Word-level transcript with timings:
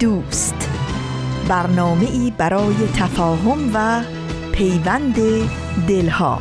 دوست. 0.00 0.70
برنامه 1.48 2.10
ای 2.10 2.32
برای 2.38 2.74
تفاهم 2.96 3.70
و 3.74 4.02
پیوند 4.52 5.16
دلها. 5.88 6.40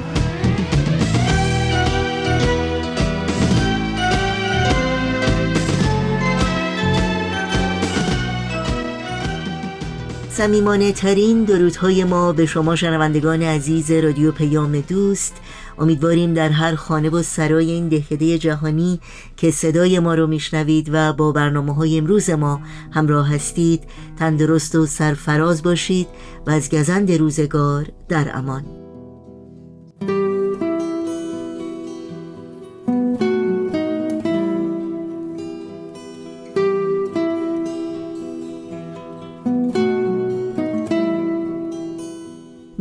سمیمانه 10.30 10.92
ترین 10.92 11.44
درودهای 11.44 12.04
ما 12.04 12.34
به 12.34 12.46
شما 12.46 12.76
شنوندگان 12.76 13.44
عزیز 13.44 13.92
رادیو 13.92 14.32
پیام 14.32 14.80
دوست 14.82 15.36
امیدواریم 15.80 16.34
در 16.34 16.50
هر 16.50 16.76
خانه 16.76 17.10
و 17.10 17.24
سرای 17.24 17.72
این 17.72 17.88
دهکده 17.88 18.38
جهانی 18.38 19.00
که 19.38 19.52
صدای 19.52 20.00
ما 20.00 20.16
رو 20.16 20.28
میشنوید 20.28 20.90
و 20.94 21.14
با 21.14 21.32
برنامه 21.32 21.76
های 21.76 21.98
امروز 21.98 22.30
ما 22.30 22.62
همراه 22.92 23.34
هستید 23.34 23.84
تندرست 24.20 24.76
و 24.76 24.86
سرفراز 24.86 25.64
باشید 25.64 26.08
و 26.48 26.52
از 26.52 26.70
گزند 26.70 27.12
روزگار 27.12 27.88
در 28.10 28.32
امان. 28.34 28.87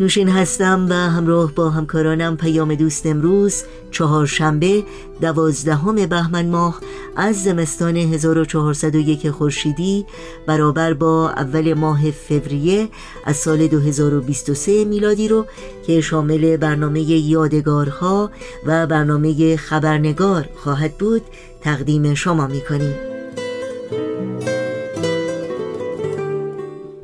نوشین 0.06 0.28
هستم 0.28 0.86
و 0.90 0.94
همراه 0.94 1.52
با 1.52 1.70
همکارانم 1.70 2.36
پیام 2.36 2.74
دوست 2.74 3.06
امروز 3.06 3.64
چهارشنبه 3.90 4.84
دوازدهم 5.20 6.06
بهمن 6.06 6.48
ماه 6.48 6.80
از 7.16 7.42
زمستان 7.42 7.96
1401 7.96 9.30
خورشیدی 9.30 10.06
برابر 10.46 10.94
با 10.94 11.30
اول 11.30 11.74
ماه 11.74 12.10
فوریه 12.10 12.88
از 13.24 13.36
سال 13.36 13.66
2023 13.66 14.84
میلادی 14.84 15.28
رو 15.28 15.46
که 15.86 16.00
شامل 16.00 16.56
برنامه 16.56 17.00
یادگارها 17.00 18.30
و 18.66 18.86
برنامه 18.86 19.56
خبرنگار 19.56 20.48
خواهد 20.56 20.98
بود 20.98 21.22
تقدیم 21.60 22.14
شما 22.14 22.46
می‌کنیم. 22.46 23.15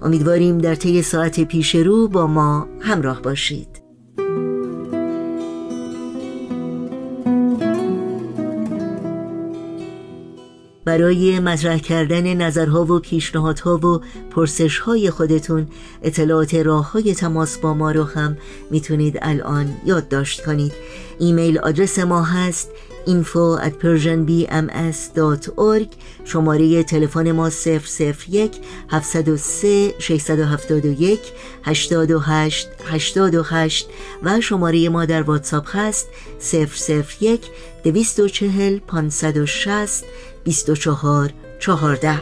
امیدواریم 0.02 0.58
در 0.58 0.74
طی 0.74 1.02
ساعت 1.02 1.40
پیش 1.40 1.74
رو 1.74 2.08
با 2.08 2.26
ما 2.26 2.68
همراه 2.80 3.22
باشید. 3.22 3.71
برای 10.84 11.40
مطرح 11.40 11.78
کردن 11.78 12.34
نظرها 12.34 12.84
و 12.84 12.98
پیشنهادها 12.98 13.76
و 13.76 14.00
پرسشهای 14.30 15.10
خودتون 15.10 15.68
اطلاعات 16.02 16.54
راه 16.54 16.92
های 16.92 17.14
تماس 17.14 17.58
با 17.58 17.74
ما 17.74 17.90
رو 17.90 18.04
هم 18.04 18.36
می‌تونید 18.70 19.18
الان 19.22 19.76
یادداشت 19.84 20.44
کنید. 20.44 20.72
ایمیل 21.18 21.58
آدرس 21.58 21.98
ما 21.98 22.22
هست 22.22 22.70
info 23.06 23.58
at 23.58 23.72
persianbms.org 23.82 25.88
شماره 26.24 26.82
تلفن 26.82 27.32
ما 27.32 27.50
001 27.50 28.52
703 28.90 29.94
671 29.98 31.20
828 31.64 32.68
828 32.84 33.88
و 34.22 34.40
شماره 34.40 34.88
ما 34.88 35.04
در 35.04 35.22
واتساپ 35.22 35.76
هست 35.76 36.08
001 37.20 37.40
240 37.84 38.78
560 38.78 40.04
24 40.44 41.30
14 41.58 42.20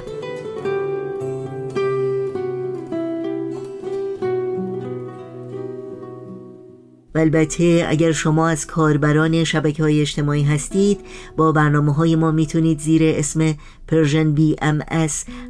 و 7.14 7.18
البته 7.18 7.86
اگر 7.88 8.12
شما 8.12 8.48
از 8.48 8.66
کاربران 8.66 9.44
شبکه 9.44 9.82
های 9.82 10.00
اجتماعی 10.00 10.42
هستید 10.42 11.00
با 11.36 11.52
برنامه 11.52 11.94
های 11.94 12.16
ما 12.16 12.30
می‌تونید 12.30 12.78
زیر 12.78 13.02
اسم 13.04 13.54
پرژن 13.88 14.32
بی 14.32 14.56
ام 14.62 14.80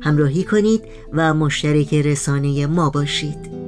همراهی 0.00 0.44
کنید 0.44 0.82
و 1.12 1.34
مشترک 1.34 1.94
رسانه 1.94 2.66
ما 2.66 2.90
باشید. 2.90 3.59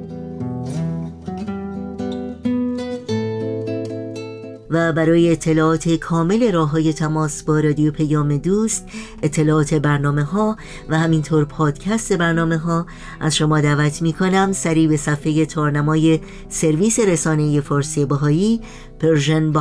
و 4.73 4.93
برای 4.93 5.33
اطلاعات 5.33 5.89
کامل 5.89 6.53
راه 6.53 6.71
های 6.71 6.93
تماس 6.93 7.43
با 7.43 7.61
رادیو 7.61 7.93
پیام 7.93 8.37
دوست 8.37 8.87
اطلاعات 9.23 9.75
برنامه 9.75 10.23
ها 10.25 10.57
و 10.89 10.99
همینطور 10.99 11.45
پادکست 11.45 12.13
برنامه 12.13 12.57
ها 12.57 12.87
از 13.21 13.37
شما 13.37 13.61
دعوت 13.61 14.03
می 14.03 14.13
کنم 14.13 14.53
سریع 14.53 14.89
به 14.89 14.97
صفحه 14.97 15.47
تارنمای 15.47 16.21
سرویس 16.49 16.99
رسانه 16.99 17.61
فارسی 17.61 18.05
بهایی 18.05 18.61
Persian 18.99 19.53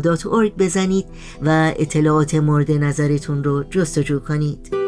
dot 0.00 0.26
بزنید 0.58 1.06
و 1.42 1.72
اطلاعات 1.78 2.34
مورد 2.34 2.70
نظرتون 2.70 3.44
رو 3.44 3.64
جستجو 3.70 4.20
کنید. 4.20 4.85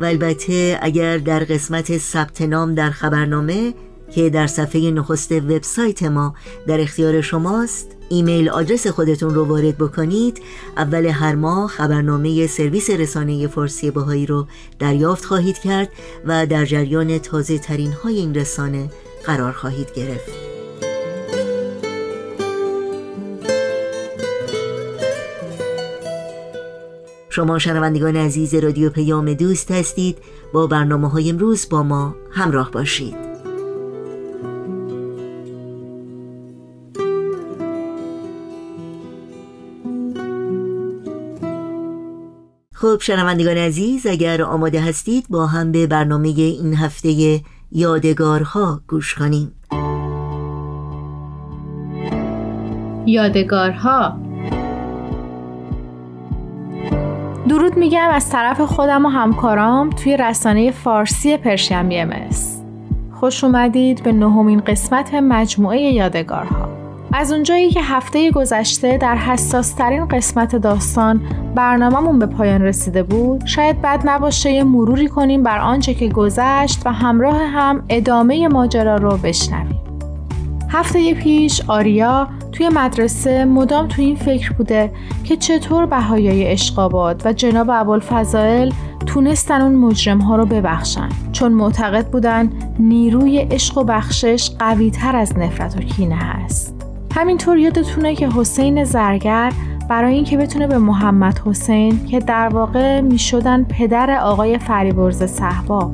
و 0.00 0.04
البته 0.04 0.78
اگر 0.82 1.18
در 1.18 1.44
قسمت 1.44 1.98
ثبت 1.98 2.42
نام 2.42 2.74
در 2.74 2.90
خبرنامه 2.90 3.74
که 4.14 4.30
در 4.30 4.46
صفحه 4.46 4.90
نخست 4.90 5.32
وبسایت 5.32 6.02
ما 6.02 6.34
در 6.66 6.80
اختیار 6.80 7.20
شماست 7.20 7.96
ایمیل 8.08 8.48
آدرس 8.48 8.86
خودتون 8.86 9.34
رو 9.34 9.44
وارد 9.44 9.78
بکنید. 9.78 10.42
اول 10.76 11.06
هر 11.06 11.34
ماه 11.34 11.68
خبرنامه 11.68 12.46
سرویس 12.46 12.90
رسانه 12.90 13.46
فارسی 13.46 13.90
باهایی 13.90 14.26
رو 14.26 14.46
دریافت 14.78 15.24
خواهید 15.24 15.58
کرد 15.58 15.88
و 16.24 16.46
در 16.46 16.64
جریان 16.64 17.18
تازه 17.18 17.58
ترین 17.58 17.92
های 17.92 18.16
این 18.16 18.34
رسانه 18.34 18.90
قرار 19.24 19.52
خواهید 19.52 19.92
گرفت. 19.96 20.59
شما 27.30 27.58
شنوندگان 27.58 28.16
عزیز 28.16 28.54
رادیو 28.54 28.90
پیام 28.90 29.34
دوست 29.34 29.70
هستید. 29.70 30.18
با 30.52 30.66
برنامه 30.66 31.08
های 31.08 31.30
امروز 31.30 31.68
با 31.70 31.82
ما 31.82 32.14
همراه 32.30 32.70
باشید. 32.70 33.30
خب 42.74 43.00
شنوندگان 43.00 43.56
عزیز 43.56 44.06
اگر 44.06 44.42
آماده 44.42 44.80
هستید 44.80 45.26
با 45.28 45.46
هم 45.46 45.72
به 45.72 45.86
برنامه 45.86 46.28
این 46.28 46.74
هفته 46.74 47.40
یادگارها 47.72 48.80
گوش 48.88 49.14
کنیم. 49.14 49.52
یادگارها 53.06 54.29
درود 57.50 57.76
میگم 57.76 58.08
از 58.12 58.30
طرف 58.30 58.60
خودم 58.60 59.06
و 59.06 59.08
همکارام 59.08 59.90
توی 59.90 60.16
رسانه 60.16 60.70
فارسی 60.70 61.36
پرشین 61.36 61.88
بی 61.88 61.98
ام 61.98 62.10
خوش 63.12 63.44
اومدید 63.44 64.02
به 64.02 64.12
نهمین 64.12 64.60
قسمت 64.60 65.14
مجموعه 65.14 65.80
یادگارها. 65.80 66.68
از 67.12 67.32
اونجایی 67.32 67.70
که 67.70 67.82
هفته 67.82 68.30
گذشته 68.30 68.98
در 68.98 69.16
حساس 69.16 69.72
ترین 69.72 70.08
قسمت 70.08 70.56
داستان 70.56 71.20
برنامهمون 71.54 72.18
به 72.18 72.26
پایان 72.26 72.62
رسیده 72.62 73.02
بود 73.02 73.46
شاید 73.46 73.82
بد 73.82 74.00
نباشه 74.04 74.50
یه 74.50 74.64
مروری 74.64 75.08
کنیم 75.08 75.42
بر 75.42 75.58
آنچه 75.58 75.94
که 75.94 76.08
گذشت 76.08 76.82
و 76.86 76.92
همراه 76.92 77.42
هم 77.42 77.82
ادامه 77.88 78.48
ماجرا 78.48 78.96
رو 78.96 79.16
بشنویم. 79.16 79.89
هفته 80.72 81.14
پیش 81.14 81.62
آریا 81.68 82.28
توی 82.52 82.68
مدرسه 82.68 83.44
مدام 83.44 83.88
توی 83.88 84.04
این 84.04 84.16
فکر 84.16 84.52
بوده 84.52 84.92
که 85.24 85.36
چطور 85.36 85.86
بهایای 85.86 86.52
اشقاباد 86.52 87.22
و 87.24 87.32
جناب 87.32 87.70
ابوالفضائل 87.70 88.72
تونستن 89.06 89.60
اون 89.60 89.74
مجرم 89.74 90.18
ها 90.18 90.36
رو 90.36 90.46
ببخشن. 90.46 91.08
چون 91.32 91.52
معتقد 91.52 92.06
بودن 92.06 92.50
نیروی 92.78 93.38
عشق 93.38 93.78
و 93.78 93.84
بخشش 93.84 94.50
قوی 94.58 94.90
تر 94.90 95.16
از 95.16 95.38
نفرت 95.38 95.76
و 95.76 95.80
کینه 95.80 96.16
هست. 96.16 96.74
همینطور 97.16 97.58
یادتونه 97.58 98.14
که 98.14 98.28
حسین 98.28 98.84
زرگر 98.84 99.52
برای 99.88 100.14
اینکه 100.14 100.36
بتونه 100.36 100.66
به 100.66 100.78
محمد 100.78 101.38
حسین 101.46 102.06
که 102.06 102.20
در 102.20 102.48
واقع 102.48 103.00
می‌شدن 103.00 103.64
پدر 103.64 104.18
آقای 104.20 104.58
فریبرز 104.58 105.22
صحبا 105.22 105.90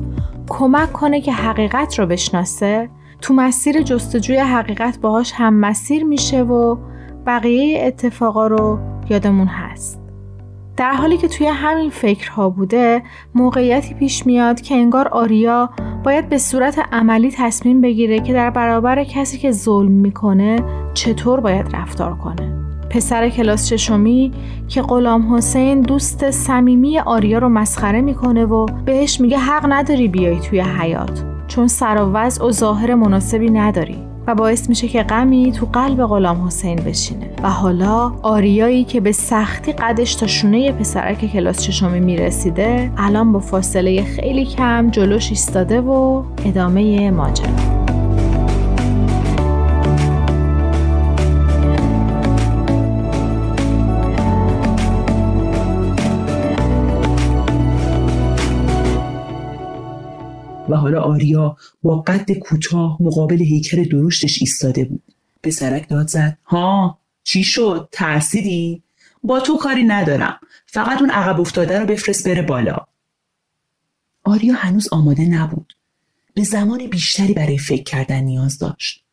کمک 0.49 0.93
کنه 0.93 1.21
که 1.21 1.33
حقیقت 1.33 1.99
رو 1.99 2.05
بشناسه 2.05 2.89
تو 3.21 3.33
مسیر 3.33 3.81
جستجوی 3.81 4.37
حقیقت 4.37 4.99
باهاش 4.99 5.33
هم 5.35 5.53
مسیر 5.53 6.03
میشه 6.03 6.41
و 6.41 6.77
بقیه 7.25 7.83
اتفاقا 7.87 8.47
رو 8.47 8.79
یادمون 9.09 9.47
هست. 9.47 9.99
در 10.77 10.93
حالی 10.93 11.17
که 11.17 11.27
توی 11.27 11.47
همین 11.47 11.89
فکرها 11.89 12.49
بوده 12.49 13.03
موقعیتی 13.35 13.93
پیش 13.93 14.25
میاد 14.25 14.61
که 14.61 14.75
انگار 14.75 15.07
آریا 15.07 15.69
باید 16.03 16.29
به 16.29 16.37
صورت 16.37 16.79
عملی 16.91 17.31
تصمیم 17.31 17.81
بگیره 17.81 18.19
که 18.19 18.33
در 18.33 18.49
برابر 18.49 19.03
کسی 19.03 19.37
که 19.37 19.51
ظلم 19.51 19.91
می‌کنه 19.91 20.63
چطور 20.93 21.39
باید 21.39 21.75
رفتار 21.75 22.15
کنه. 22.15 22.53
پسر 22.89 23.29
کلاس 23.29 23.73
ششمی 23.73 24.31
که 24.67 24.81
غلام 24.81 25.35
حسین 25.35 25.81
دوست 25.81 26.31
صمیمی 26.31 26.99
آریا 26.99 27.39
رو 27.39 27.49
مسخره 27.49 28.01
می‌کنه 28.01 28.45
و 28.45 28.65
بهش 28.65 29.21
میگه 29.21 29.37
حق 29.37 29.65
نداری 29.69 30.07
بیای 30.07 30.39
توی 30.39 30.59
حیات 30.59 31.36
چون 31.57 31.67
سر 31.67 32.01
و 32.01 32.11
وضع 32.11 32.45
و 32.45 32.51
ظاهر 32.51 32.95
مناسبی 32.95 33.49
نداری 33.49 33.97
و 34.27 34.35
باعث 34.35 34.69
میشه 34.69 34.87
که 34.87 35.03
غمی 35.03 35.51
تو 35.51 35.65
قلب 35.65 36.05
غلام 36.05 36.47
حسین 36.47 36.75
بشینه. 36.75 37.29
و 37.43 37.49
حالا 37.49 38.11
آریایی 38.21 38.83
که 38.83 39.01
به 39.01 39.11
سختی 39.11 39.71
قدش 39.71 40.15
تا 40.15 40.27
شونه 40.27 40.71
پسرک 40.71 41.31
کلاس 41.31 41.61
ششمی 41.61 41.99
می‌رسیده 41.99 42.91
الان 42.97 43.31
با 43.31 43.39
فاصله 43.39 44.03
خیلی 44.03 44.45
کم 44.45 44.89
جلوش 44.89 45.29
ایستاده 45.29 45.81
و 45.81 46.23
ادامه 46.45 47.11
ماجرا. 47.11 47.76
و 60.69 60.75
حالا 60.75 61.01
آریا 61.01 61.57
با 61.83 62.01
قد 62.01 62.31
کوتاه 62.31 62.97
مقابل 62.99 63.41
هیکل 63.41 63.83
درشتش 63.83 64.41
ایستاده 64.41 64.85
بود. 64.85 65.03
پسرک 65.43 65.89
داد 65.89 66.07
زد. 66.07 66.37
ها 66.45 66.99
چی 67.23 67.43
شد؟ 67.43 67.89
ترسیدی؟ 67.91 68.83
با 69.23 69.39
تو 69.39 69.57
کاری 69.57 69.83
ندارم. 69.83 70.39
فقط 70.65 71.01
اون 71.01 71.09
عقب 71.09 71.39
افتاده 71.39 71.79
رو 71.79 71.85
بفرست 71.85 72.27
بره 72.27 72.41
بالا. 72.41 72.77
آریا 74.23 74.53
هنوز 74.53 74.87
آماده 74.91 75.25
نبود. 75.25 75.73
به 76.33 76.43
زمان 76.43 76.87
بیشتری 76.87 77.33
برای 77.33 77.57
فکر 77.57 77.83
کردن 77.83 78.19
نیاز 78.19 78.59
داشت. 78.59 79.03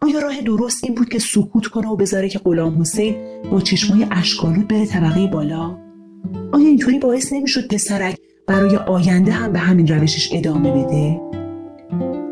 آیا 0.00 0.18
راه 0.18 0.40
درست 0.40 0.84
این 0.84 0.94
بود 0.94 1.08
که 1.08 1.18
سکوت 1.18 1.66
کنه 1.66 1.88
و 1.88 1.96
بذاره 1.96 2.28
که 2.28 2.38
غلام 2.38 2.80
حسین 2.80 3.42
با 3.50 3.60
چشمای 3.60 4.06
اشکالود 4.10 4.68
بره 4.68 4.86
طبقه 4.86 5.26
بالا؟ 5.26 5.78
آیا 6.52 6.66
اینطوری 6.68 6.98
باعث 6.98 7.32
نمی‌شد 7.32 7.68
پسرک 7.74 8.18
برای 8.48 8.76
آینده 8.76 9.32
هم 9.32 9.52
به 9.52 9.58
همین 9.58 9.88
روشش 9.88 10.28
ادامه 10.32 10.70
بده؟ 10.70 11.20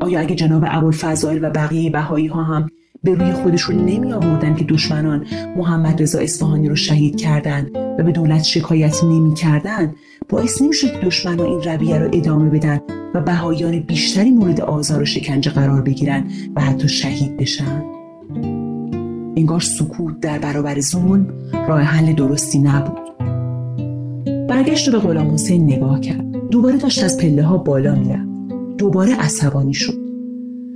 آیا 0.01 0.21
اگه 0.21 0.35
جناب 0.35 0.65
ابوالفضائل 0.67 1.45
و 1.45 1.51
بقیه 1.51 1.91
بهایی 1.91 2.27
ها 2.27 2.43
هم 2.43 2.71
به 3.03 3.15
روی 3.15 3.33
خودشون 3.33 3.77
نمی 3.77 4.13
آوردن 4.13 4.55
که 4.55 4.65
دشمنان 4.65 5.27
محمد 5.57 6.03
رضا 6.03 6.19
اصفهانی 6.19 6.69
رو 6.69 6.77
شهید 6.77 7.17
کردن 7.17 7.67
و 7.99 8.03
به 8.03 8.13
دولت 8.13 8.43
شکایت 8.43 9.05
نمی 9.05 9.35
کردن 9.35 9.95
باعث 10.29 10.63
نمی‌شد 10.63 10.93
که 10.93 11.07
دشمنان 11.07 11.47
این 11.47 11.63
رویه 11.63 11.99
رو 11.99 12.11
ادامه 12.13 12.51
بدن 12.51 12.81
و 13.15 13.21
بهاییان 13.21 13.81
بیشتری 13.81 14.31
مورد 14.31 14.61
آزار 14.61 15.03
و 15.03 15.05
شکنجه 15.05 15.51
قرار 15.51 15.83
بگیرن 15.83 16.25
و 16.57 16.61
حتی 16.61 16.89
شهید 16.89 17.37
بشن؟ 17.37 17.85
انگار 19.37 19.61
سکوت 19.61 20.21
در 20.21 20.39
برابر 20.39 20.81
ظلم 20.81 21.27
راه 21.69 21.81
حل 21.81 22.13
درستی 22.13 22.59
نبود. 22.59 23.06
برگشت 24.49 24.89
و 24.89 24.93
به 24.93 24.99
غلام 24.99 25.35
حسین 25.35 25.65
نگاه 25.65 26.01
کرد. 26.01 26.25
دوباره 26.51 26.77
داشت 26.77 27.05
از 27.05 27.19
پله 27.19 27.43
ها 27.43 27.57
بالا 27.57 27.95
می‌رفت 27.95 28.29
دوباره 28.79 29.15
عصبانی 29.15 29.75
شد. 29.75 29.99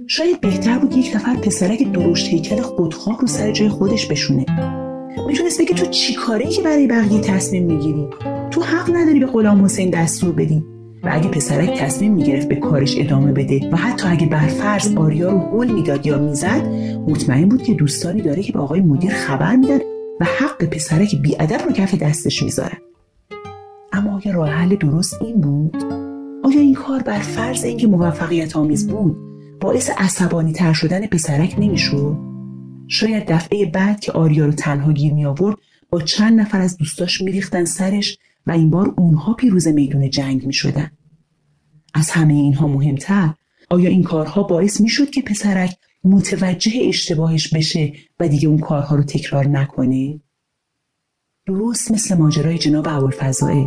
شاید 0.07 0.41
بهتر 0.41 0.79
بود 0.79 0.97
یک 0.97 1.13
نفر 1.15 1.35
پسرک 1.37 1.93
درشت 1.93 2.29
هیکل 2.29 2.61
خودخواه 2.61 3.21
رو 3.21 3.27
سر 3.27 3.53
جای 3.53 3.69
خودش 3.69 4.07
بشونه. 4.07 4.47
می‌تونست 5.27 5.61
بگه 5.61 5.75
تو 5.75 5.87
چی 5.87 6.15
کاره 6.15 6.47
که 6.47 6.63
برای 6.63 6.87
بقیه 6.87 7.21
تصمیم 7.21 7.65
می‌گیری؟ 7.65 8.07
تو 8.51 8.63
حق 8.63 8.91
نداری 8.97 9.21
به 9.21 9.27
غلام 9.27 9.65
حسین 9.65 9.91
دستور 9.91 10.33
بدی. 10.33 10.65
و 11.05 11.09
اگه 11.13 11.29
پسرک 11.29 11.79
تصمیم 11.79 12.15
می‌گرفت 12.15 12.49
به 12.49 12.57
کارش 12.57 12.99
ادامه 12.99 13.33
بده 13.33 13.71
و 13.73 13.77
حتی 13.77 14.09
اگه 14.09 14.27
برفرض 14.27 14.97
آریا 14.97 15.31
رو 15.31 15.39
هول 15.39 15.73
می‌داد 15.73 16.07
یا 16.07 16.19
می‌زد 16.19 16.67
مطمئن 17.09 17.49
بود 17.49 17.63
که 17.63 17.75
دوستانی 17.75 18.23
داره 18.23 18.43
که 18.43 18.53
به 18.53 18.59
آقای 18.59 18.81
مدیر 18.81 19.11
خبر 19.11 19.57
میدن 19.57 19.79
و 20.21 20.25
حق 20.25 20.65
پسرک 20.65 21.23
بیادب 21.23 21.61
رو 21.67 21.73
کف 21.73 21.95
دستش 21.95 22.43
می‌ذارن. 22.43 22.79
اما 24.01 24.17
آیا 24.17 24.35
راه 24.35 24.49
حل 24.49 24.77
درست 24.77 25.23
این 25.23 25.41
بود 25.41 25.77
آیا 26.45 26.61
این 26.61 26.75
کار 26.75 27.03
بر 27.03 27.19
فرض 27.19 27.65
اینکه 27.65 27.87
موفقیت 27.87 28.57
آمیز 28.57 28.89
بود 28.89 29.17
باعث 29.61 29.91
عصبانی 29.91 30.53
تر 30.53 30.73
شدن 30.73 31.07
پسرک 31.07 31.55
نمی‌شد 31.59 32.17
شاید 32.89 33.27
دفعه 33.27 33.67
بعد 33.67 34.01
که 34.01 34.13
آریا 34.13 34.47
رو 34.47 34.53
تنها 34.53 34.93
گیر 34.93 35.13
می 35.13 35.25
آورد 35.25 35.57
با 35.91 36.01
چند 36.01 36.41
نفر 36.41 36.61
از 36.61 36.77
دوستاش 36.77 37.21
میریختن 37.21 37.65
سرش 37.65 38.19
و 38.47 38.51
این 38.51 38.71
بار 38.71 38.95
اونها 38.99 39.35
پیروز 39.35 39.69
میدون 39.69 40.11
جنگ 40.11 40.47
می 40.47 40.53
شدن. 40.53 40.91
از 41.95 42.11
همه 42.11 42.35
اینها 42.35 42.69
مهمتر 42.69 43.35
آیا 43.71 43.91
این 43.91 44.03
کارها 44.03 44.43
باعث 44.43 44.81
می 44.81 44.89
شد 44.89 45.11
که 45.11 45.23
پسرک 45.23 45.77
متوجه 46.05 46.73
اشتباهش 46.85 47.55
بشه 47.55 47.93
و 48.21 48.29
دیگه 48.29 48.49
اون 48.49 48.59
کارها 48.59 48.97
رو 48.97 49.03
تکرار 49.03 49.47
نکنه؟ 49.49 50.21
درست 51.47 51.93
مثل 51.93 52.19
ماجرای 52.19 52.59
جناب 52.59 52.89
ابوالفضائل 52.89 53.67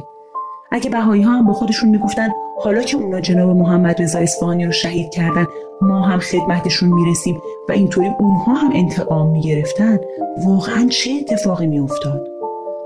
اگه 0.74 0.90
بهایی 0.90 1.22
ها 1.22 1.32
هم 1.32 1.46
با 1.46 1.54
خودشون 1.54 1.90
می‌گفتن 1.90 2.30
حالا 2.64 2.82
که 2.82 2.98
اونا 2.98 3.20
جناب 3.20 3.50
محمد 3.50 4.02
رضا 4.02 4.20
اصفهانی 4.20 4.66
رو 4.66 4.72
شهید 4.72 5.10
کردن 5.10 5.46
ما 5.82 6.02
هم 6.02 6.20
خدمتشون 6.20 6.90
می‌رسیم 6.90 7.42
و 7.70 7.72
اینطوری 7.72 8.12
اونها 8.20 8.54
هم 8.54 8.72
انتقام 8.74 9.30
می‌گرفتن 9.30 10.00
واقعا 10.46 10.88
چه 10.90 11.12
اتفاقی 11.22 11.68
میافتاد؟ 11.68 12.28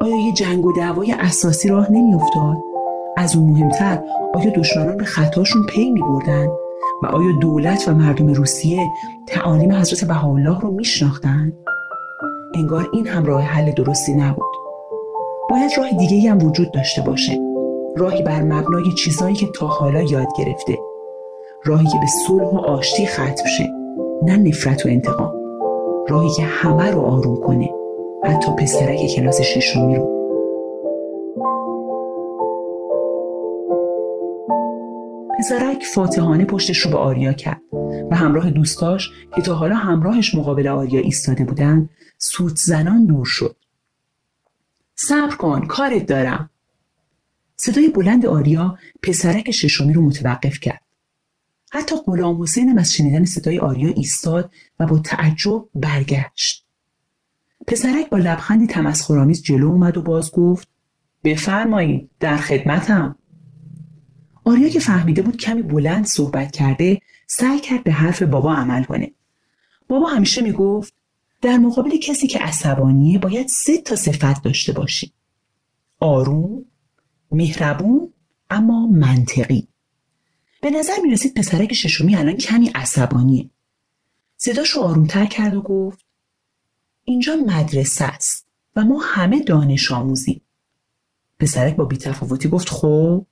آیا 0.02 0.16
یه 0.16 0.34
جنگ 0.34 0.66
و 0.66 0.74
دعوای 0.74 1.16
اساسی 1.20 1.70
راه 1.70 1.92
نمیافتاد؟ 1.92 2.58
از 3.18 3.36
اون 3.36 3.50
مهمتر 3.50 4.00
آیا 4.34 4.50
دشمنان 4.50 4.98
به 4.98 5.04
خطاشون 5.04 5.66
پی 5.70 5.90
میبردن؟ 5.90 6.48
و 7.04 7.08
آیا 7.08 7.32
دولت 7.42 7.88
و 7.88 7.94
مردم 7.94 8.28
روسیه 8.28 8.88
تعالیم 9.28 9.72
حضرت 9.72 10.08
بهاءالله 10.08 10.60
رو 10.60 10.72
میشناختن؟ 10.72 11.54
انگار 12.56 12.90
این 12.94 13.08
هم 13.08 13.26
راه 13.26 13.42
حل 13.42 13.72
درستی 13.72 14.14
نبود. 14.14 14.46
باید 15.50 15.72
راه 15.78 15.92
دیگه 15.92 16.32
هم 16.32 16.46
وجود 16.46 16.72
داشته 16.72 17.02
باشه. 17.02 17.47
راهی 17.98 18.24
بر 18.24 18.42
مبنای 18.42 18.94
چیزایی 18.94 19.36
که 19.36 19.48
تا 19.48 19.68
حالا 19.68 20.02
یاد 20.02 20.28
گرفته. 20.38 20.78
راهی 21.66 21.86
که 21.86 21.98
به 22.02 22.08
صلح 22.28 22.46
و 22.46 22.58
آشتی 22.58 23.06
ختم 23.08 23.46
شه 23.58 23.70
نه 24.24 24.38
نفرت 24.38 24.86
و 24.86 24.90
انتقام. 24.90 25.34
راهی 26.08 26.30
که 26.30 26.44
همه 26.44 26.92
رو 26.92 27.02
آروم 27.02 27.36
کنه 27.36 27.70
حتی 28.24 28.52
پسرک 28.52 29.00
کلاس 29.16 29.42
ششمی 29.42 29.96
رو. 29.96 30.18
پسرک 35.40 35.84
فاتحانه 35.94 36.46
پشتش 36.46 36.78
رو 36.78 36.92
به 36.92 36.98
آریا 36.98 37.34
کرد 37.34 37.62
و 38.12 38.16
همراه 38.16 38.50
دوستاش 38.50 39.12
که 39.36 39.42
تا 39.42 39.54
حالا 39.54 39.76
همراهش 39.76 40.36
مقابل 40.36 40.68
آریا 40.68 41.02
ایستاده 41.02 41.44
بودن 41.44 41.90
سوت 42.18 42.56
زنان 42.56 43.06
دور 43.06 43.26
شد. 43.26 43.56
صبر 44.96 45.36
کن 45.36 45.68
کارت 45.68 46.06
دارم. 46.06 46.50
صدای 47.58 47.90
بلند 47.90 48.26
آریا 48.26 48.78
پسرک 49.04 49.52
ششمی 49.52 49.94
رو 49.94 50.02
متوقف 50.02 50.60
کرد. 50.60 50.82
حتی 51.72 51.96
غلام 52.06 52.42
حسینم 52.42 52.78
از 52.78 52.94
شنیدن 52.94 53.26
صدای 53.26 53.60
آریا 53.60 53.90
ایستاد 53.90 54.52
و 54.80 54.86
با 54.86 55.00
تعجب 55.00 55.70
برگشت. 55.76 56.66
پسرک 57.68 58.10
با 58.10 58.18
لبخندی 58.18 58.68
تمسخرآمیز 58.68 59.44
جلو 59.44 59.68
اومد 59.68 59.98
و 59.98 60.02
باز 60.02 60.32
گفت 60.32 60.68
بفرمایید 61.24 62.10
در 62.20 62.38
خدمتم. 62.38 63.16
آریا 64.44 64.70
که 64.70 64.80
فهمیده 64.80 65.22
بود 65.22 65.38
کمی 65.38 65.62
بلند 65.62 66.06
صحبت 66.06 66.52
کرده 66.52 67.02
سعی 67.28 67.60
کرد 67.60 67.84
به 67.84 67.92
حرف 67.92 68.22
بابا 68.22 68.54
عمل 68.54 68.84
کنه. 68.84 69.12
بابا 69.88 70.08
همیشه 70.08 70.42
می‌گفت 70.42 70.94
در 71.42 71.58
مقابل 71.58 71.98
کسی 71.98 72.28
که 72.28 72.40
عصبانیه 72.40 73.20
باید 73.20 73.48
سه 73.48 73.78
تا 73.78 73.96
صفت 73.96 74.44
داشته 74.44 74.74
باشی 74.74 75.14
آروم 76.00 76.66
مهربون 77.32 78.14
اما 78.50 78.88
منطقی. 78.88 79.68
به 80.62 80.70
نظر 80.70 80.94
می 81.04 81.12
رسید 81.12 81.34
پسرک 81.34 81.74
ششمی 81.74 82.16
الان 82.16 82.38
کمی 82.38 82.72
عصبانیه. 82.76 83.50
صداش 84.38 84.70
رو 84.70 84.82
آرومتر 84.82 85.26
کرد 85.26 85.56
و 85.56 85.62
گفت 85.62 86.06
اینجا 87.04 87.36
مدرسه 87.36 88.06
است 88.06 88.48
و 88.76 88.84
ما 88.84 89.00
همه 89.04 89.44
دانش 89.44 89.92
آموزیم. 89.92 90.42
پسرک 91.40 91.76
با 91.76 91.86
بیتفاوتی 91.86 92.50
گفت 92.50 92.70
خب؟ 92.70 93.26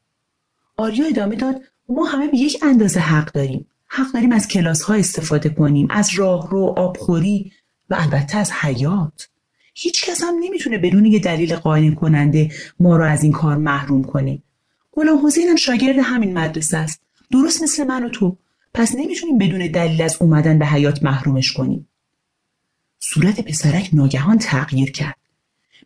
آریا 0.77 1.05
ادامه 1.05 1.35
داد 1.35 1.61
ما 1.89 2.05
همه 2.05 2.27
به 2.27 2.37
یک 2.37 2.59
اندازه 2.63 2.99
حق 2.99 3.31
داریم. 3.31 3.67
حق 3.87 4.11
داریم 4.13 4.31
از 4.31 4.47
کلاس 4.47 4.81
ها 4.81 4.93
استفاده 4.93 5.49
کنیم 5.49 5.87
از 5.89 6.09
راه 6.15 6.49
رو 6.49 6.73
آبخوری 6.77 7.51
و 7.89 7.95
البته 7.99 8.37
از 8.37 8.51
حیات. 8.51 9.29
هیچ 9.77 10.05
کس 10.05 10.23
هم 10.23 10.33
نمی‌تونه 10.41 10.77
بدون 10.77 11.05
یه 11.05 11.19
دلیل 11.19 11.55
قانع 11.55 11.93
کننده 11.93 12.51
ما 12.79 12.97
رو 12.97 13.03
از 13.03 13.23
این 13.23 13.31
کار 13.31 13.57
محروم 13.57 14.03
کنه. 14.03 14.41
غلام 14.93 15.25
حسین 15.25 15.49
هم 15.49 15.55
شاگرد 15.55 15.95
همین 16.03 16.37
مدرسه 16.37 16.77
است. 16.77 17.01
درست 17.31 17.63
مثل 17.63 17.83
من 17.83 18.03
و 18.03 18.09
تو. 18.09 18.37
پس 18.73 18.95
نمی‌تونیم 18.95 19.37
بدون 19.37 19.71
دلیل 19.71 20.01
از 20.01 20.17
اومدن 20.19 20.59
به 20.59 20.65
حیات 20.65 21.03
محرومش 21.03 21.53
کنیم. 21.53 21.87
صورت 22.99 23.41
پسرک 23.41 23.89
ناگهان 23.93 24.37
تغییر 24.37 24.91
کرد. 24.91 25.17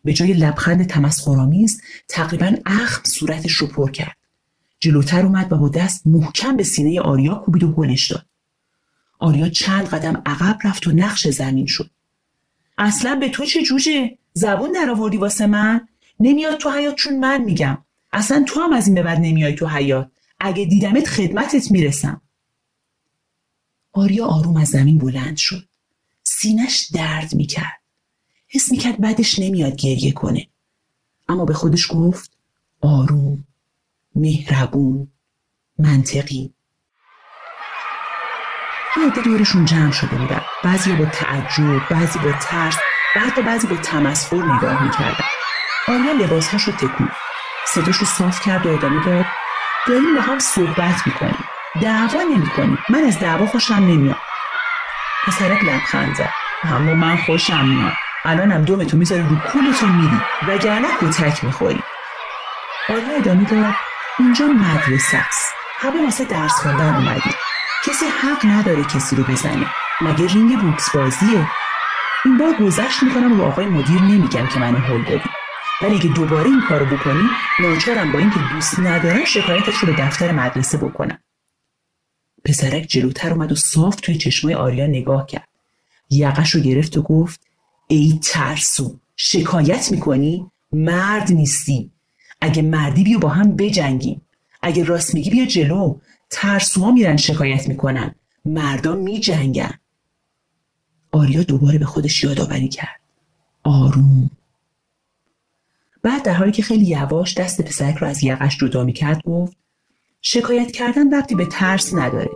به 0.03 0.13
جای 0.13 0.34
لبخند 0.34 0.88
تمسخرآمیز 0.88 1.81
تقریبا 2.08 2.55
اخم 2.65 3.03
صورتش 3.03 3.53
رو 3.53 3.67
پر 3.67 3.91
کرد. 3.91 4.17
جلوتر 4.79 5.25
اومد 5.25 5.53
و 5.53 5.58
با 5.58 5.69
دست 5.69 6.08
محکم 6.08 6.58
به 6.58 6.63
سینه 6.63 7.01
آریا 7.01 7.36
کوبید 7.36 7.63
و 7.63 7.72
گلش 7.72 8.12
داد. 8.12 8.25
آریا 9.19 9.50
چند 9.50 9.88
قدم 9.88 10.22
عقب 10.25 10.60
رفت 10.63 10.88
و 10.88 10.91
نقش 10.91 11.27
زمین 11.27 11.65
شد. 11.65 11.89
اصلا 12.79 13.15
به 13.15 13.29
تو 13.29 13.45
چه 13.45 13.63
جوجه؟ 13.63 14.17
زبون 14.33 14.71
در 14.71 14.89
آوردی 14.89 15.17
واسه 15.17 15.48
من؟ 15.48 15.88
نمیاد 16.19 16.57
تو 16.57 16.69
حیات 16.71 16.95
چون 16.95 17.19
من 17.19 17.43
میگم. 17.43 17.77
اصلا 18.12 18.43
تو 18.48 18.59
هم 18.59 18.74
از 18.74 18.88
این 18.88 18.95
به 18.95 19.03
بعد 19.03 19.17
نمیای 19.17 19.55
تو 19.55 19.67
حیات 19.67 20.12
اگه 20.39 20.65
دیدمت 20.65 21.07
خدمتت 21.07 21.71
می‌رسم. 21.71 22.21
آریا 23.93 24.25
آروم 24.25 24.57
از 24.57 24.67
زمین 24.67 24.98
بلند 24.98 25.38
شد. 25.38 25.67
سینش 26.24 26.89
درد 26.93 27.36
می‌کرد. 27.36 27.81
حس 28.48 28.71
می‌کرد 28.71 29.01
بعدش 29.01 29.39
نمیاد 29.39 29.75
گریه 29.75 30.12
کنه. 30.12 30.48
اما 31.29 31.45
به 31.45 31.53
خودش 31.53 31.88
گفت 31.89 32.31
آروم 32.81 33.43
مهربون 34.15 35.07
منطقی. 35.79 36.53
یه 38.98 39.08
عده 39.08 39.22
دورشون 39.22 39.65
جمع 39.65 39.91
شده 39.91 40.15
بودن. 40.15 40.41
بعضی 40.63 40.91
با 40.91 41.05
تعجب 41.05 41.89
بعضی 41.89 42.19
با 42.19 42.31
ترس 42.31 42.77
و 43.15 43.19
حتی 43.19 43.41
بعضی 43.41 43.67
با 43.67 43.75
تمسخر 43.75 44.36
نگاه 44.36 44.84
می‌کردن. 44.84 45.25
آریا 45.88 46.12
لباسهاش 46.12 46.63
رو 46.63 46.74
تکون 46.74 47.12
صداش 47.67 47.98
رو 47.98 48.05
صاف 48.05 48.41
کرد 48.41 48.65
و 48.65 48.69
ادامه 48.69 49.05
داد 49.05 49.25
داریم 49.88 50.15
با 50.15 50.22
هم 50.22 50.39
صحبت 50.39 51.08
می‌کنیم. 51.08 51.43
دعوا 51.81 52.22
نمی‌کنیم. 52.22 52.77
من 52.89 53.03
از 53.03 53.19
دعوا 53.19 53.46
خوشم 53.46 53.74
نمیاد. 53.74 54.17
پسرک 55.25 55.63
لبخند 55.63 56.15
زد. 56.15 56.34
اما 56.63 56.93
من 56.93 57.17
خوشم 57.17 57.65
میاد. 57.65 57.93
الانم 58.25 58.65
دومتو 58.65 58.98
می‌ذاری 58.98 59.22
رو 59.22 59.36
کولتو 59.36 59.88
میری. 59.88 60.22
وگرنه 60.48 60.88
کتک 61.01 61.43
می‌خوری. 61.43 61.84
آریا 62.89 63.15
ادامه 63.17 63.43
داد. 63.43 63.75
اینجا 64.19 64.46
مدرسه 64.46 65.17
است. 65.17 65.53
همه 65.79 66.03
واسه 66.03 66.25
درس 66.25 66.51
خوندن 66.51 66.96
اومدیم. 66.96 67.36
کسی 67.86 68.05
حق 68.05 68.45
نداره 68.45 68.83
کسی 68.83 69.15
رو 69.15 69.24
بزنه. 69.24 69.65
مگه 70.01 70.27
رینگ 70.27 70.62
بوکس 70.62 70.95
بازیه؟ 70.95 71.48
این 72.25 72.38
بار 72.38 72.53
گذشت 72.53 73.03
می‌کنم 73.03 73.39
و 73.39 73.43
آقای 73.43 73.65
مدیر 73.65 74.01
نمیگم 74.01 74.48
که 74.48 74.59
منو 74.59 74.77
هل 74.77 75.03
دادی. 75.03 75.29
ولی 75.81 75.95
اگه 75.95 76.09
دوباره 76.09 76.45
این 76.45 76.62
کارو 76.69 76.86
بکنی 76.86 77.29
ناچارم 77.59 78.12
با 78.12 78.19
اینکه 78.19 78.39
دوست 78.53 78.79
ندارم 78.79 79.25
شکایتش 79.25 79.75
رو 79.75 79.93
به 79.93 80.01
دفتر 80.01 80.31
مدرسه 80.31 80.77
بکنم. 80.77 81.19
پسرک 82.45 82.83
جلوتر 82.83 83.31
اومد 83.33 83.51
و 83.51 83.55
صاف 83.55 83.95
توی 83.95 84.15
چشمای 84.15 84.53
آریا 84.53 84.88
نگاه 84.88 85.25
کرد. 85.25 85.48
یقش 86.09 86.55
رو 86.55 86.62
گرفت 86.62 86.98
و 86.98 87.01
گفت 87.01 87.41
ای 87.88 88.19
ترسو 88.24 89.00
شکایت 89.15 89.91
می‌کنی؟ 89.91 90.51
مرد 90.71 91.31
نیستی. 91.31 91.91
اگه 92.41 92.62
مردی 92.62 93.03
بیا 93.03 93.19
با 93.19 93.29
هم 93.29 93.55
بجنگیم. 93.55 94.21
اگه 94.62 94.83
راست 94.83 95.13
میگی 95.13 95.29
بیا 95.29 95.45
جلو. 95.45 96.00
ترسوها 96.29 96.91
میرن 96.91 97.17
شکایت 97.17 97.67
می‌کنن. 97.67 98.15
مردا 98.45 98.95
میجنگن. 98.95 99.74
آریا 101.12 101.43
دوباره 101.43 101.77
به 101.77 101.86
خودش 101.86 102.24
یادآوری 102.24 102.67
کرد. 102.67 103.00
آروم. 103.63 104.29
بعد 106.03 106.24
در 106.24 106.33
حالی 106.33 106.51
که 106.51 106.63
خیلی 106.63 106.86
یواش 106.86 107.38
دست 107.38 107.62
پسرک 107.62 107.95
رو 107.95 108.07
از 108.07 108.24
یقش 108.24 108.57
جدا 108.57 108.83
می‌کرد 108.83 109.24
گفت 109.24 109.57
شکایت 110.21 110.71
کردن 110.71 111.09
وقتی 111.09 111.36
به 111.36 111.45
ترس 111.45 111.93
نداره. 111.93 112.29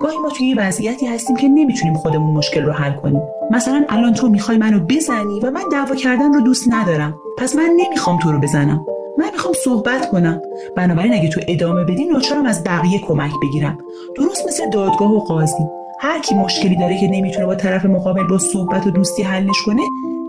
گاهی 0.00 0.18
ما 0.18 0.30
توی 0.30 0.46
یه 0.46 0.56
وضعیتی 0.58 1.06
هستیم 1.06 1.36
که 1.36 1.48
نمی‌تونیم 1.48 1.94
خودمون 1.94 2.36
مشکل 2.36 2.62
رو 2.62 2.72
حل 2.72 2.92
کنیم. 2.92 3.22
مثلا 3.50 3.84
الان 3.88 4.14
تو 4.14 4.28
می‌خوای 4.28 4.58
منو 4.58 4.80
بزنی 4.80 5.40
و 5.40 5.50
من 5.50 5.62
دعوا 5.72 5.94
کردن 5.94 6.32
رو 6.32 6.40
دوست 6.40 6.64
ندارم. 6.68 7.18
پس 7.38 7.56
من 7.56 7.70
نمی‌خوام 7.76 8.18
تو 8.18 8.32
رو 8.32 8.38
بزنم. 8.38 8.86
من 9.18 9.30
می‌خوام 9.32 9.54
صحبت 9.64 10.10
کنم. 10.10 10.42
بنابراین 10.76 11.14
اگه 11.14 11.28
تو 11.28 11.40
ادامه 11.48 11.84
بدی 11.84 12.04
ناچارم 12.04 12.46
از 12.46 12.64
بقیه 12.64 12.98
کمک 12.98 13.30
بگیرم. 13.42 13.78
درست 14.16 14.46
مثل 14.46 14.70
دادگاه 14.70 15.12
و 15.12 15.18
قاضی. 15.18 15.64
هر 16.00 16.18
کی 16.18 16.34
مشکلی 16.34 16.76
داره 16.76 17.00
که 17.00 17.08
نمی‌تونه 17.08 17.46
با 17.46 17.54
طرف 17.54 17.84
مقابل 17.84 18.26
با 18.26 18.38
صحبت 18.38 18.86
و 18.86 18.90
دوستی 18.90 19.22
حلش 19.22 19.62
کنه 19.66 19.82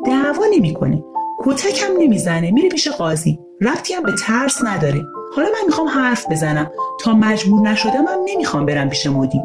دعوا 0.05 0.43
نمی‌کنه 0.51 1.03
کتک 1.39 1.83
هم 1.83 1.97
نمی‌زنه 1.99 2.51
میره 2.51 2.69
پیش 2.69 2.87
قاضی. 2.87 3.39
ربطی 3.61 3.93
هم 3.93 4.03
به 4.03 4.11
ترس 4.27 4.63
نداره. 4.65 5.01
حالا 5.35 5.47
من 5.47 5.65
می‌خوام 5.65 5.87
حرف 5.87 6.31
بزنم. 6.31 6.71
تا 6.99 7.13
مجبور 7.13 7.61
نشدم 7.61 8.05
هم 8.07 8.19
نمی‌خوام 8.33 8.65
برم 8.65 8.89
پیش 8.89 9.07
مدیر. 9.07 9.41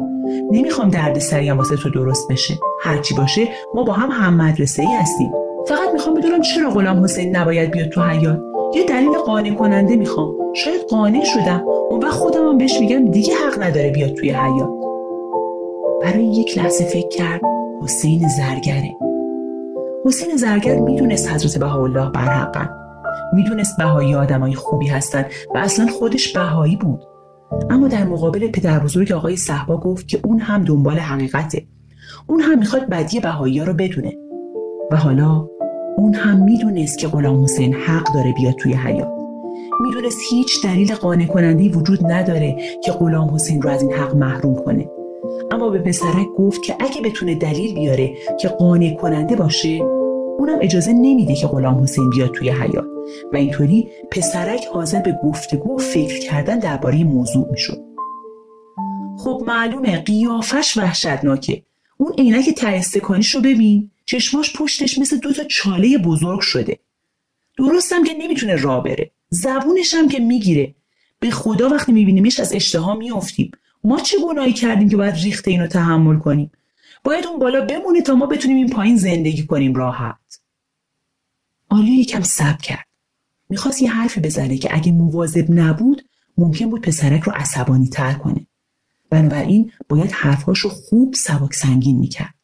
نمی‌خوام 0.51 0.89
درد 0.89 1.19
سریم 1.19 1.57
واسه 1.57 1.75
تو 1.75 1.89
درست 1.89 2.31
بشه. 2.31 2.53
هرچی 2.81 3.15
باشه 3.15 3.47
ما 3.75 3.83
با 3.83 3.93
هم 3.93 4.11
هم 4.11 4.33
مدرسه 4.33 4.81
ای 4.81 4.93
هستیم. 4.95 5.31
فقط 5.67 5.93
می‌خوام 5.93 6.15
بدونم 6.15 6.41
چرا 6.41 6.69
غلام 6.69 7.03
حسین 7.03 7.35
نباید 7.35 7.71
بیاد 7.71 7.89
تو 7.89 8.01
حیات 8.01 8.39
یه 8.73 8.83
دلیل 8.83 9.17
قانع 9.17 9.53
کننده 9.53 9.95
می‌خوام. 9.95 10.35
شاید 10.53 10.81
قانع 10.81 11.23
شدم. 11.23 11.63
اون 11.89 12.03
وقت 12.03 12.13
خودم 12.13 12.47
هم 12.47 12.57
بهش 12.57 12.79
میگم 12.79 13.11
دیگه 13.11 13.33
حق 13.33 13.63
نداره 13.63 13.89
بیاد 13.89 14.13
توی 14.13 14.29
حیات 14.29 14.69
برای 16.01 16.25
یک 16.25 16.57
لحظه 16.57 16.83
فکر 16.83 17.07
کرد 17.07 17.41
حسین 17.81 18.27
زرگره. 18.27 18.95
حسین 20.05 20.35
زرگر 20.35 20.79
می‌دونست 20.79 21.31
حضرت 21.31 21.59
بهاءالله 21.59 22.11
برحقن. 22.11 22.69
می‌دونست 23.33 23.77
بهایی 23.77 24.15
آدمای 24.15 24.53
خوبی 24.53 24.87
هستن 24.87 25.25
و 25.55 25.57
اصلا 25.57 25.87
خودش 25.87 26.33
بهایی 26.33 26.75
بود. 26.75 27.01
اما 27.69 27.87
در 27.87 28.03
مقابل 28.03 28.47
پدر 28.47 28.79
بزرگ 28.79 29.11
آقای 29.11 29.35
صحبا 29.35 29.77
گفت 29.77 30.07
که 30.07 30.19
اون 30.23 30.39
هم 30.39 30.63
دنبال 30.63 30.97
حقیقته. 30.97 31.63
اون 32.27 32.41
هم 32.41 32.59
می‌خواد 32.59 32.89
بدی 32.89 33.19
بهایی 33.19 33.59
ها 33.59 33.65
رو 33.65 33.73
بدونه. 33.73 34.13
و 34.91 34.95
حالا 34.95 35.47
اون 35.97 36.13
هم 36.13 36.43
می‌دونست 36.43 36.97
که 36.97 37.07
غلام 37.07 37.43
حسین 37.43 37.73
حق 37.73 38.13
داره 38.13 38.33
بیاد 38.37 38.53
توی 38.53 38.73
حیات 38.73 39.09
می‌دونست 39.81 40.17
هیچ 40.29 40.63
دلیل 40.63 40.95
قانع 40.95 41.25
کننده 41.25 41.69
وجود 41.69 42.11
نداره 42.11 42.57
که 42.83 42.91
غلام 42.91 43.35
حسین 43.35 43.61
رو 43.61 43.69
از 43.69 43.81
این 43.81 43.91
حق 43.93 44.15
محروم 44.15 44.55
کنه. 44.55 44.89
اما 45.51 45.69
به 45.69 45.79
پسرک 45.79 46.27
گفت 46.37 46.63
که 46.63 46.75
اگه 46.79 47.01
بتونه 47.01 47.35
دلیل 47.35 47.75
بیاره 47.75 48.13
که 48.39 48.47
قانع 48.47 48.95
کننده 48.95 49.35
باشه 49.35 49.69
اونم 50.39 50.57
اجازه 50.61 50.93
نمیده 50.93 51.35
که 51.35 51.47
غلام 51.47 51.83
حسین 51.83 52.09
بیاد 52.09 52.31
توی 52.31 52.49
حیات 52.49 52.85
و 53.33 53.35
اینطوری 53.35 53.87
پسرک 54.11 54.65
حاضر 54.73 55.01
به 55.01 55.19
گفتگو 55.23 55.75
و 55.75 55.77
فکر 55.77 56.19
کردن 56.19 56.59
درباره 56.59 57.03
موضوع 57.03 57.47
می‌شد. 57.51 57.81
خب 59.17 59.43
معلومه 59.47 59.97
قیافش 59.97 60.77
وحشتناکه. 60.77 61.63
اون 61.97 62.13
عینک 62.17 62.49
تهستکانیش 62.49 63.35
رو 63.35 63.41
ببین. 63.41 63.91
چشماش 64.09 64.53
پشتش 64.53 64.97
مثل 64.97 65.17
دو 65.17 65.33
تا 65.33 65.43
چاله 65.43 65.97
بزرگ 65.97 66.39
شده. 66.39 66.79
درستم 67.57 68.03
که 68.03 68.13
نمی‌تونه 68.13 68.55
راه 68.55 68.83
بره. 68.83 69.11
زبونش 69.29 69.93
هم 69.93 70.09
که 70.09 70.19
می‌گیره. 70.19 70.75
به 71.19 71.31
خدا 71.31 71.69
وقتی 71.69 71.91
میبینیمش 71.91 72.39
از 72.39 72.53
اشتها 72.53 72.95
میافتیم. 72.95 73.51
ما 73.83 73.99
چه 73.99 74.17
گناهی 74.25 74.53
کردیم 74.53 74.89
که 74.89 74.97
باید 74.97 75.15
ریخت 75.15 75.47
اینو 75.47 75.67
تحمل 75.67 76.19
کنیم. 76.19 76.51
باید 77.03 77.25
اون 77.25 77.39
بالا 77.39 77.65
بمونه 77.65 78.01
تا 78.01 78.15
ما 78.15 78.25
بتونیم 78.25 78.57
این 78.57 78.69
پایین 78.69 78.97
زندگی 78.97 79.45
کنیم 79.45 79.75
راحت. 79.75 80.39
آلیا 81.69 81.99
یکم 81.99 82.23
سب 82.23 82.61
کرد. 82.61 82.85
می‌خواست 83.49 83.81
یه 83.81 83.91
حرفی 83.91 84.19
بزنه 84.19 84.57
که 84.57 84.75
اگه 84.75 84.91
مواظب 84.91 85.51
نبود 85.51 86.05
ممکن 86.37 86.69
بود 86.69 86.81
پسرک 86.81 87.21
رو 87.21 87.31
عصبانی 87.35 87.87
تر 87.87 88.13
کنه. 88.13 88.47
بنابراین 89.09 89.71
باید 89.89 90.11
حرفهاش 90.11 90.59
رو 90.59 90.69
خوب 90.69 91.13
سبک 91.13 91.53
سنگین 91.53 91.99
می‌کرد. 91.99 92.38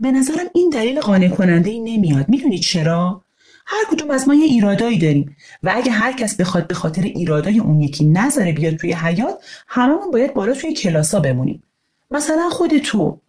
به 0.00 0.12
نظرم 0.12 0.46
این 0.54 0.70
دلیل 0.70 1.00
قانع 1.00 1.28
کننده 1.28 1.70
ای 1.70 1.80
نمیاد. 1.80 2.28
می‌دونید 2.28 2.60
چرا؟ 2.60 3.22
هر 3.66 3.84
کدوم 3.90 4.10
از 4.10 4.28
ما 4.28 4.34
یه 4.34 4.44
ایرادایی 4.44 4.98
داریم 4.98 5.36
و 5.62 5.72
اگه 5.74 5.92
هر 5.92 6.12
کس 6.12 6.36
بخواد 6.36 6.66
به 6.66 6.74
خاطر 6.74 7.02
ایرادای 7.02 7.58
اون 7.58 7.80
یکی 7.80 8.04
نظره 8.04 8.52
بیاد 8.52 8.76
توی 8.76 8.92
حیات 8.92 9.38
هممون 9.68 10.10
باید 10.12 10.34
بالا 10.34 10.54
توی 10.54 10.72
کلاسا 10.72 11.20
بمونیم. 11.20 11.62
مثلا 12.10 12.48
خود 12.50 12.78
تو. 12.78 13.20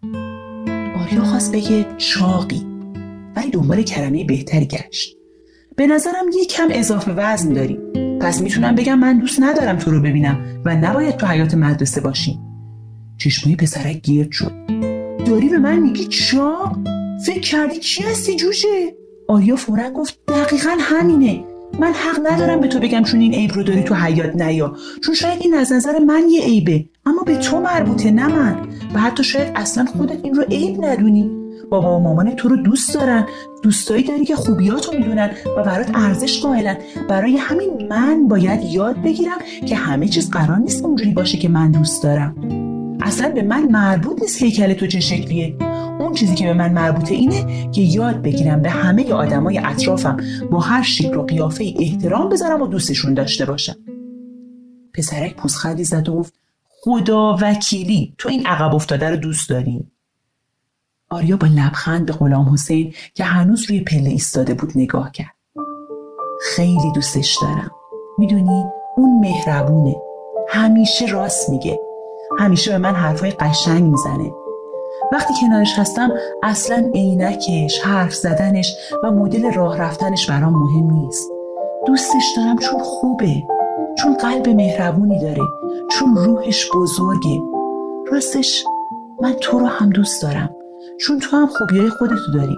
آریا 0.95 1.23
خواست 1.23 1.51
بگه 1.51 1.85
چاقی 1.97 2.65
ولی 3.35 3.49
دنبال 3.49 3.81
کلمه 3.81 4.23
بهتری 4.23 4.65
گشت. 4.65 5.17
به 5.75 5.87
نظرم 5.87 6.25
یه 6.37 6.45
کم 6.45 6.67
اضافه 6.71 7.11
وزن 7.11 7.53
داری 7.53 7.79
پس 8.21 8.41
می‌تونم 8.41 8.75
بگم 8.75 8.99
من 8.99 9.19
دوست 9.19 9.39
ندارم 9.41 9.77
تو 9.77 9.91
رو 9.91 10.01
ببینم 10.01 10.61
و 10.65 10.75
نباید 10.75 11.17
تو 11.17 11.27
حیات 11.27 11.53
مدرسه 11.53 12.01
باشی 12.01 12.39
چشمای 13.17 13.55
پسرک 13.55 14.01
گرد 14.01 14.31
شد. 14.31 14.51
داری 15.27 15.49
به 15.49 15.57
من 15.57 15.79
میگی 15.79 16.05
چاق 16.05 16.77
فکر 17.25 17.39
کردی 17.39 17.79
چی 17.79 18.03
هستی 18.03 18.35
جوشه 18.35 18.95
آریا 19.27 19.55
فورا 19.55 19.89
گفت 19.89 20.19
دقیقا 20.27 20.77
همینه. 20.79 21.43
من 21.79 21.93
حق 21.93 22.31
ندارم 22.31 22.59
به 22.59 22.67
تو 22.67 22.79
بگم 22.79 23.03
چون 23.03 23.19
این 23.19 23.33
عیب 23.33 23.53
رو 23.53 23.63
داری 23.63 23.83
تو 23.83 23.95
حیات 23.95 24.35
نیا. 24.35 24.75
چون 25.03 25.15
شاید 25.15 25.41
این 25.41 25.53
از 25.53 25.71
نظر 25.71 25.99
من 25.99 26.23
یه 26.29 26.41
عیبه. 26.41 26.85
اما 27.05 27.23
به 27.23 27.37
تو 27.37 27.59
مربوطه 27.59 28.11
نه 28.11 28.27
من. 28.27 28.55
و 28.93 28.99
حتی 28.99 29.23
شاید 29.23 29.51
اصلا 29.55 29.85
خودت 29.85 30.19
این 30.23 30.35
رو 30.35 30.43
عیب 30.43 30.85
ندونی. 30.85 31.31
بابا 31.69 31.97
و 31.97 32.03
مامان 32.03 32.35
تو 32.35 32.49
رو 32.49 32.55
دوست 32.55 32.93
دارن. 32.93 33.25
دوستایی 33.63 34.03
داری 34.03 34.25
که 34.25 34.35
خوبیاتو 34.35 34.97
می‌دونن 34.97 35.29
و 35.57 35.63
برات 35.63 35.91
ارزش 35.95 36.41
قائلن. 36.41 36.77
برای 37.09 37.37
همین 37.37 37.87
من 37.89 38.27
باید 38.27 38.63
یاد 38.63 39.01
بگیرم 39.01 39.37
که 39.65 39.75
همه 39.75 40.07
چیز 40.07 40.29
قرار 40.29 40.57
نیست 40.57 40.85
اونجوری 40.85 41.11
باشه 41.11 41.37
که 41.37 41.49
من 41.49 41.71
دوست 41.71 42.03
دارم. 42.03 42.66
اصلا 43.07 43.29
به 43.29 43.41
من 43.41 43.63
مربوط 43.63 44.21
نیست 44.21 44.41
هیکل 44.41 44.73
تو 44.73 44.87
چه 44.87 44.99
شکلیه. 44.99 45.55
اون 45.99 46.13
چیزی 46.13 46.35
که 46.35 46.45
به 46.45 46.53
من 46.53 46.73
مربوطه 46.73 47.15
اینه 47.15 47.71
که 47.71 47.81
یاد 47.81 48.21
بگیرم 48.21 48.61
به 48.61 48.69
همه 48.69 49.13
آدمای 49.13 49.57
اطرافم 49.57 50.17
با 50.51 50.59
هر 50.59 50.83
شکل 50.83 51.15
و 51.15 51.23
قیافه 51.23 51.73
احترام 51.79 52.29
بذارم 52.29 52.61
و 52.61 52.67
دوستشون 52.67 53.13
داشته 53.13 53.45
باشم. 53.45 53.75
پسرک 54.93 55.35
پوزخندی 55.35 55.83
زد 55.83 56.09
و 56.09 56.13
گفت 56.13 56.33
خدا 56.67 57.37
وکیلی 57.41 58.13
تو 58.17 58.29
این 58.29 58.47
عقب 58.47 58.75
افتاده 58.75 59.09
رو 59.09 59.15
دوست 59.15 59.49
داری؟ 59.49 59.87
آریا 61.09 61.37
با 61.37 61.47
لبخند 61.47 62.05
به 62.05 62.13
غلام 62.13 62.53
حسین 62.53 62.93
که 63.13 63.23
هنوز 63.23 63.69
روی 63.69 63.79
پله 63.79 64.09
ایستاده 64.09 64.53
بود 64.53 64.71
نگاه 64.75 65.11
کرد. 65.11 65.35
خیلی 66.41 66.91
دوستش 66.95 67.37
دارم. 67.41 67.71
می‌دونی 68.17 68.63
اون 68.97 69.19
مهربونه. 69.19 69.95
همیشه 70.49 71.05
راست 71.05 71.49
میگه. 71.49 71.86
همیشه 72.39 72.71
به 72.71 72.77
من 72.77 72.93
حرفای 72.93 73.31
قشنگ 73.31 73.83
می‌زنه. 73.83 74.31
وقتی 75.11 75.33
کنارش 75.41 75.79
هستم 75.79 76.09
اصلا 76.43 76.91
عینکش 76.93 77.79
حرف 77.79 78.15
زدنش 78.15 78.75
و 79.03 79.11
مدل 79.11 79.53
راه 79.53 79.77
رفتنش 79.77 80.29
برام 80.29 80.53
مهم 80.53 80.91
نیست. 80.91 81.31
دوستش 81.85 82.33
دارم 82.37 82.57
چون 82.57 82.79
خوبه 82.79 83.43
چون 83.97 84.17
قلب 84.17 84.49
مهربونی 84.49 85.19
داره 85.19 85.43
چون 85.91 86.15
روحش 86.15 86.69
بزرگه. 86.73 87.41
راستش 88.11 88.65
من 89.21 89.33
تو 89.33 89.59
رو 89.59 89.65
هم 89.65 89.89
دوست 89.89 90.21
دارم 90.21 90.55
چون 90.99 91.19
تو 91.19 91.37
هم 91.37 91.47
خوبیای 91.47 91.89
خودتو 91.89 92.31
داری. 92.33 92.57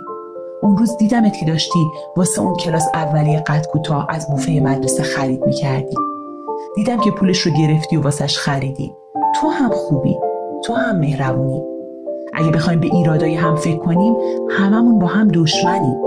اون 0.62 0.78
روز 0.78 0.98
دیدمت 0.98 1.38
که 1.38 1.46
داشتی 1.46 1.80
واسه 2.18 2.42
اون 2.42 2.56
کلاس 2.56 2.88
اولیه 2.94 3.40
قد 3.40 3.66
کوتاه 3.66 4.08
از 4.10 4.28
بوفه 4.30 4.52
مدرسه 4.52 5.04
خرید 5.04 5.46
می‌کردی. 5.46 5.96
دیدم 6.76 7.00
که 7.00 7.12
پولش 7.12 7.40
رو 7.40 7.52
گرفتی 7.52 7.98
و 7.98 8.02
واسش 8.02 8.38
خریدی. 8.38 8.96
تو 9.36 9.50
هم 9.50 9.70
خوبی 9.70 10.18
تو 10.66 10.74
هم 10.74 10.96
مهربونی 10.96 11.62
اگه 12.34 12.52
بخوایم 12.52 12.80
به 12.80 12.88
ایرادای 12.94 13.36
هم 13.36 13.56
فکر 13.56 13.78
کنیم 13.78 14.16
هممون 14.50 15.00
با 15.00 15.08
هم 15.08 15.28
دشمنیم 15.28 15.98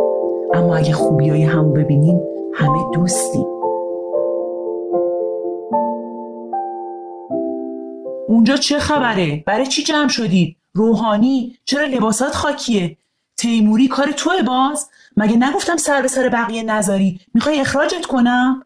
اما 0.54 0.76
اگه 0.76 0.92
خوبیای 0.92 1.42
همو 1.42 1.72
ببینیم 1.72 2.20
همه 2.54 2.78
دوستیم 2.94 3.46
اونجا 8.28 8.56
چه 8.56 8.78
خبره؟ 8.78 9.42
برای 9.46 9.66
چی 9.66 9.82
جمع 9.82 10.08
شدید؟ 10.08 10.56
روحانی؟ 10.72 11.56
چرا 11.64 11.84
لباسات 11.84 12.34
خاکیه؟ 12.34 12.96
تیموری 13.36 13.88
کار 13.88 14.12
توه 14.12 14.42
باز؟ 14.42 14.90
مگه 15.16 15.36
نگفتم 15.36 15.76
سر 15.76 16.02
به 16.02 16.08
سر 16.08 16.28
بقیه 16.28 16.62
نذاری؟ 16.62 17.20
می‌خوای 17.34 17.60
اخراجت 17.60 18.06
کنم؟ 18.06 18.62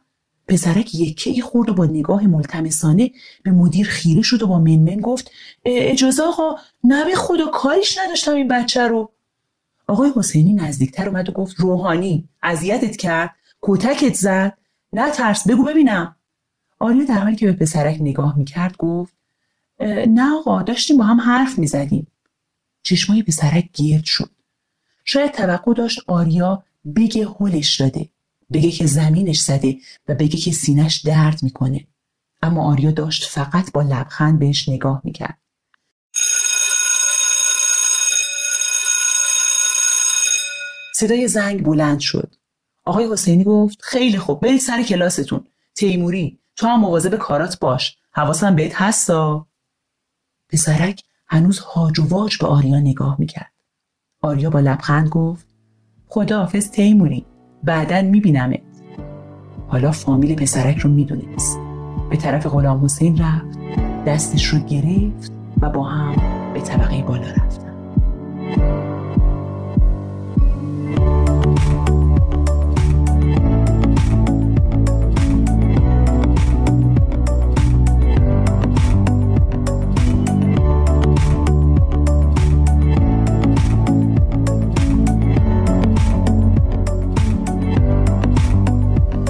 پسرک 0.48 0.94
یکی 0.94 1.42
خورد 1.42 1.68
و 1.68 1.74
با 1.74 1.84
نگاه 1.84 2.26
ملتمسانه 2.26 3.10
به 3.42 3.50
مدیر 3.50 3.86
خیره 3.86 4.22
شد 4.22 4.42
و 4.42 4.46
با 4.46 4.58
منمن 4.58 5.00
گفت 5.00 5.30
اجازه 5.64 6.22
آقا 6.22 6.56
نه 6.84 7.04
به 7.04 7.14
خدا 7.14 7.46
کاریش 7.46 7.98
نداشتم 7.98 8.34
این 8.34 8.48
بچه 8.48 8.88
رو. 8.88 9.12
آقای 9.88 10.12
حسینی 10.16 10.52
نزدیکتر 10.52 11.08
اومد 11.08 11.28
و 11.28 11.32
گفت 11.32 11.60
روحانی 11.60 12.28
اذیتت 12.42 12.96
کرد 12.96 13.34
کتکت 13.62 14.14
زد 14.14 14.58
نه 14.92 15.10
ترس 15.10 15.48
بگو 15.48 15.64
ببینم. 15.64 16.16
آریا 16.78 17.04
در 17.04 17.18
حالی 17.18 17.36
که 17.36 17.46
به 17.46 17.52
پسرک 17.52 17.96
نگاه 18.00 18.38
می‌کرد 18.38 18.76
گفت 18.76 19.14
نه 20.08 20.34
آقا 20.34 20.62
داشتیم 20.62 20.96
با 20.96 21.04
هم 21.04 21.20
حرف 21.20 21.58
می‌زدیم. 21.58 22.06
چشمای 22.82 23.22
پسرک 23.22 23.68
گرد 23.72 24.04
شد. 24.04 24.30
شاید 25.04 25.32
توقع 25.32 25.74
داشت 25.74 26.00
آریا 26.06 26.62
بگه 26.96 27.28
هلش 27.40 27.80
داده. 27.80 28.08
بگه 28.52 28.70
که 28.70 28.86
زمینش 28.86 29.40
زده 29.40 29.76
و 30.08 30.14
بگه 30.14 30.38
که 30.38 30.52
سینش 30.52 31.00
درد 31.00 31.42
می‌کنه. 31.42 31.86
اما 32.42 32.72
آریا 32.72 32.90
داشت 32.90 33.24
فقط 33.24 33.72
با 33.72 33.82
لبخند 33.82 34.38
بهش 34.38 34.68
نگاه 34.68 35.00
می‌کرد. 35.04 35.38
صدای 40.94 41.28
زنگ 41.28 41.64
بلند 41.64 42.00
شد. 42.00 42.34
آقای 42.84 43.12
حسینی 43.12 43.44
گفت 43.44 43.78
خیلی 43.82 44.18
خوب 44.18 44.40
برید 44.40 44.60
سر 44.60 44.82
کلاستون. 44.82 45.46
تیموری 45.74 46.38
تو 46.56 46.66
هم 46.66 46.80
مواظب 46.80 47.16
کارات 47.16 47.58
باش. 47.58 47.98
حواسم 48.12 48.56
بهت 48.56 48.72
هستا. 48.74 49.46
پسرک 50.48 51.02
هنوز 51.26 51.58
هاج 51.58 51.98
و 51.98 52.08
واج 52.08 52.38
به 52.38 52.46
آریا 52.46 52.80
نگاه 52.80 53.16
می‌کرد. 53.18 53.52
آریا 54.20 54.50
با 54.50 54.60
لبخند 54.60 55.08
گفت 55.08 55.46
خداحافظ 56.08 56.70
تیموری. 56.70 57.26
بعدا 57.66 58.02
میبینمت. 58.02 58.60
حالا 59.68 59.90
فامیل 59.90 60.34
پسرک 60.34 60.78
رو 60.78 60.90
می‌دونست. 60.90 61.58
به 62.10 62.16
طرف 62.16 62.46
غلام 62.46 62.84
حسین 62.84 63.18
رفت 63.18 63.58
دستش 64.06 64.44
رو 64.46 64.58
گرفت 64.58 65.32
و 65.62 65.70
با 65.70 65.84
هم 65.84 66.16
به 66.54 66.60
طبقه 66.60 67.02
بالا 67.02 67.28
رفتن 67.28 67.45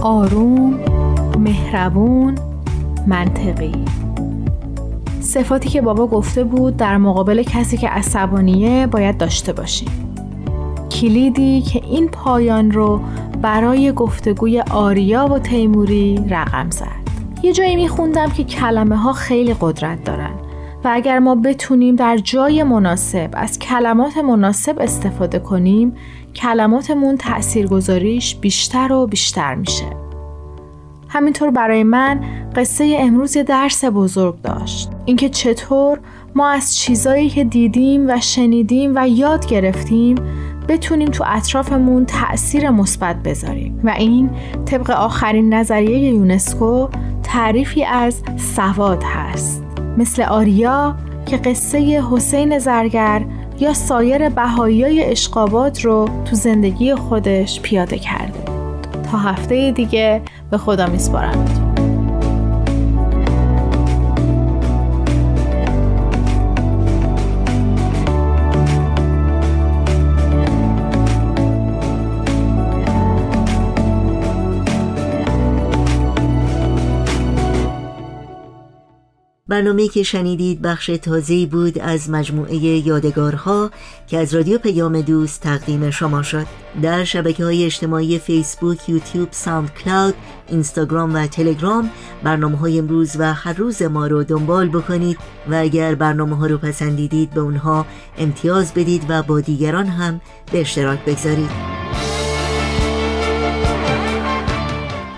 آروم 0.07 0.81
مهربون 1.39 2.35
منطقی. 3.07 3.73
صفاتی 5.21 5.69
که 5.69 5.81
بابا 5.81 6.07
گفته 6.07 6.45
بود 6.45 6.77
در 6.77 6.97
مقابل 6.97 7.43
کسی 7.43 7.77
که 7.77 7.89
عصبانیه 7.89 8.87
باید 8.87 9.19
داشته 9.19 9.53
باشیم. 9.53 9.89
کلیدی 10.91 11.61
که 11.61 11.83
این 11.85 12.09
پایان 12.09 12.71
رو 12.71 13.01
برای 13.43 13.93
گفتگوی 13.93 14.61
آریا 14.61 15.27
و 15.27 15.39
تیموری 15.39 16.25
رقم 16.31 16.71
زد. 16.71 16.87
یه 17.43 17.53
جایی 17.53 17.77
میخوندم 17.77 18.31
که 18.31 18.45
کلمه 18.45 18.97
ها 18.97 19.13
خیلی 19.13 19.55
قدرت 19.61 20.05
دارن 20.05 20.35
و 20.85 20.89
اگر 20.93 21.19
ما 21.19 21.35
بتونیم 21.35 21.97
در 21.97 22.17
جای 22.17 22.63
مناسب 22.63 23.31
از 23.33 23.59
کلمات 23.59 24.17
مناسب 24.17 24.77
استفاده 24.81 25.39
کنیم 25.39 25.95
کلماتمون 26.37 27.17
تاثیرگذاریش 27.17 28.35
بیشتر 28.35 28.93
و 28.93 29.07
بیشتر 29.07 29.55
میشه. 29.55 29.87
همینطور 31.09 31.51
برای 31.51 31.83
من 31.83 32.21
قصه 32.57 32.97
امروز 33.01 33.37
یه 33.37 33.43
درس 33.43 33.85
بزرگ 33.85 34.43
داشت. 34.43 34.91
اینکه 35.05 35.29
چطور 35.29 35.99
ما 36.35 36.49
از 36.49 36.77
چیزایی 36.77 37.29
که 37.29 37.45
دیدیم 37.45 38.09
و 38.09 38.21
شنیدیم 38.21 38.93
و 38.95 39.09
یاد 39.09 39.47
گرفتیم 39.47 40.17
بتونیم 40.69 41.09
تو 41.09 41.25
اطرافمون 41.27 42.05
تأثیر 42.05 42.71
مثبت 42.71 43.17
بذاریم. 43.17 43.81
و 43.85 43.91
این 43.91 44.31
طبق 44.65 44.91
آخرین 44.91 45.55
نظریه 45.55 45.99
یونسکو 45.99 46.89
تعریفی 47.23 47.85
از 47.85 48.23
سواد 48.37 49.03
هست. 49.03 49.63
مثل 49.99 50.23
آریا 50.23 50.97
که 51.27 51.37
قصه 51.37 52.03
حسین 52.11 52.59
زرگر 52.59 53.25
یا 53.61 53.75
سایر 53.75 54.29
بهایی 54.29 55.03
اشقابات 55.03 55.85
رو 55.85 56.09
تو 56.25 56.37
زندگی 56.37 56.95
خودش 56.95 57.61
پیاده 57.61 57.99
کرده. 57.99 58.39
تا 59.11 59.19
هفته 59.19 59.73
دیگه 59.73 60.23
به 60.51 60.59
خدا 60.59 60.87
میسپارم 60.87 61.66
برنامه 79.49 79.89
که 79.89 80.03
شنیدید 80.03 80.63
بخش 80.63 80.87
تازه‌ای 80.87 81.47
بود 81.47 81.79
از 81.79 82.11
مجموعه 82.11 82.57
یادگارها 82.57 83.71
که 84.07 84.19
از 84.19 84.35
رادیو 84.35 84.59
پیام 84.59 85.01
دوست 85.01 85.41
تقدیم 85.41 85.91
شما 85.91 86.23
شد. 86.23 86.47
در 86.83 87.05
شبکه 87.05 87.45
های 87.45 87.65
اجتماعی 87.65 88.19
فیسبوک، 88.19 88.89
یوتیوب، 88.89 89.29
ساوند 89.31 89.75
کلاود، 89.75 90.15
اینستاگرام 90.49 91.15
و 91.15 91.27
تلگرام 91.27 91.91
برنامه 92.23 92.59
های 92.59 92.79
امروز 92.79 93.17
و 93.19 93.35
هر 93.35 93.53
روز 93.53 93.83
ما 93.83 94.07
رو 94.07 94.25
دنبال 94.25 94.69
بکنید 94.69 95.19
و 95.51 95.55
اگر 95.55 95.95
برنامه 95.95 96.37
ها 96.37 96.47
رو 96.47 96.59
پسندیدید 96.59 97.31
به 97.31 97.41
اونها 97.41 97.87
امتیاز 98.19 98.75
بدید 98.75 99.03
و 99.09 99.23
با 99.23 99.41
دیگران 99.41 99.87
هم 99.87 100.21
به 100.53 100.61
اشتراک 100.61 101.05
بگذارید. 101.05 101.86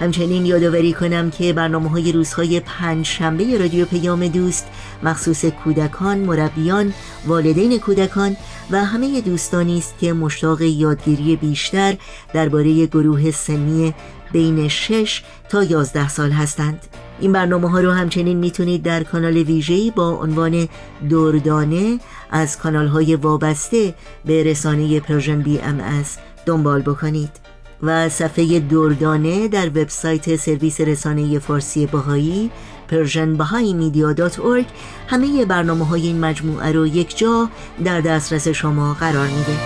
همچنین 0.01 0.47
یادآوری 0.47 0.93
کنم 0.93 1.31
که 1.31 1.53
برنامه 1.53 1.91
های 1.91 2.13
روزهای 2.13 2.61
پنج 2.61 3.07
شنبه 3.07 3.59
رادیو 3.59 3.85
پیام 3.85 4.29
دوست 4.29 4.67
مخصوص 5.03 5.45
کودکان، 5.45 6.19
مربیان، 6.19 6.95
والدین 7.27 7.79
کودکان 7.79 8.37
و 8.71 8.85
همه 8.85 9.21
دوستانی 9.21 9.79
است 9.79 9.95
که 10.01 10.13
مشتاق 10.13 10.63
یادگیری 10.63 11.37
بیشتر 11.37 11.97
درباره 12.33 12.87
گروه 12.87 13.31
سنی 13.31 13.95
بین 14.33 14.69
6 14.69 15.23
تا 15.49 15.63
11 15.63 16.09
سال 16.09 16.31
هستند. 16.31 16.87
این 17.21 17.33
برنامه 17.33 17.71
ها 17.71 17.81
رو 17.81 17.91
همچنین 17.91 18.39
می‌تونید 18.39 18.83
در 18.83 19.03
کانال 19.03 19.37
ویژه‌ای 19.37 19.91
با 19.91 20.11
عنوان 20.11 20.69
دردانه 21.11 21.99
از 22.31 22.59
کانال 22.59 22.87
های 22.87 23.17
وابسته 23.17 23.95
به 24.25 24.43
رسانه 24.43 25.01
Persian 25.01 25.43
BMS 25.43 26.17
دنبال 26.47 26.83
بکنید. 26.83 27.48
و 27.83 28.09
صفحه 28.09 28.61
دردانه 28.61 29.49
در 29.49 29.67
وبسایت 29.67 30.37
سرویس 30.37 30.81
رسانه 30.81 31.39
فارسی 31.39 31.87
بهایی 31.87 32.51
پرژن 32.89 33.37
Media.org 33.39 34.65
همه 35.09 35.45
برنامه 35.45 35.87
های 35.87 36.03
این 36.03 36.21
مجموعه 36.21 36.73
رو 36.73 36.87
یک 36.87 37.19
جا 37.19 37.49
در 37.85 38.01
دسترس 38.01 38.49
شما 38.49 38.95
قرار 38.95 39.27
میده. 39.27 39.59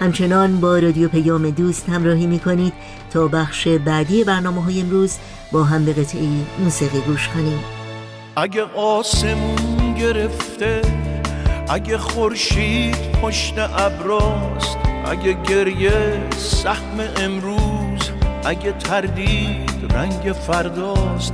همچنان 0.00 0.60
با 0.60 0.78
رادیو 0.78 1.08
پیام 1.08 1.50
دوست 1.50 1.88
همراهی 1.88 2.26
می‌کنید 2.26 2.72
تا 3.10 3.28
بخش 3.28 3.68
بعدی 3.68 4.24
برنامه 4.24 4.64
های 4.64 4.80
امروز 4.80 5.16
با 5.52 5.64
هم 5.64 5.84
به 5.84 5.92
قطعی 5.92 6.46
موسیقی 6.58 7.00
گوش 7.00 7.28
کنیم. 7.28 7.58
اگه 8.36 8.62
آسمون 8.62 9.94
گرفته 9.94 10.82
اگه 11.68 11.98
خورشید 11.98 13.12
پشت 13.22 13.54
ابراست 13.58 14.95
اگه 15.10 15.32
گریه 15.32 16.30
سهم 16.36 17.00
امروز 17.16 18.10
اگه 18.44 18.72
تردید 18.72 19.92
رنگ 19.94 20.32
فرداست. 20.32 21.32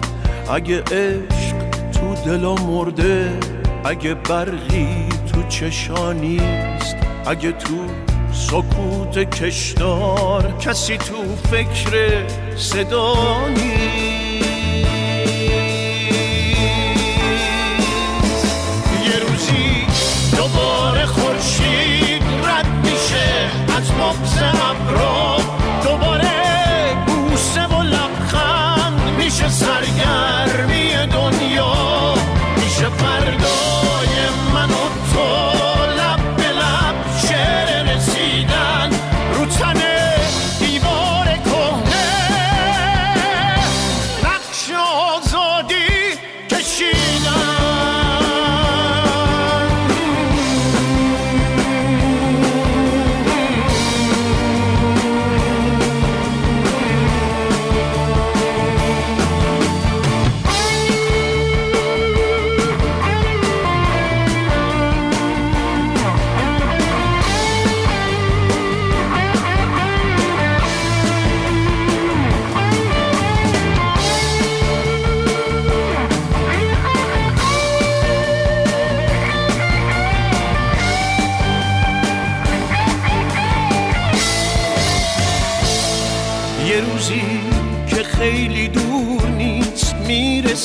اگه 0.50 0.82
عشق 0.82 1.70
تو 1.92 2.14
دلا 2.26 2.54
مرده 2.54 3.38
اگه 3.84 4.14
برقی 4.14 5.08
تو 5.32 5.42
چشانیست 5.48 6.96
اگه 7.26 7.52
تو 7.52 7.86
سکوت 8.32 9.18
کشدار 9.18 10.58
کسی 10.58 10.96
تو 10.96 11.36
فکر 11.50 12.26
صدا 12.56 13.14
یه 13.56 13.81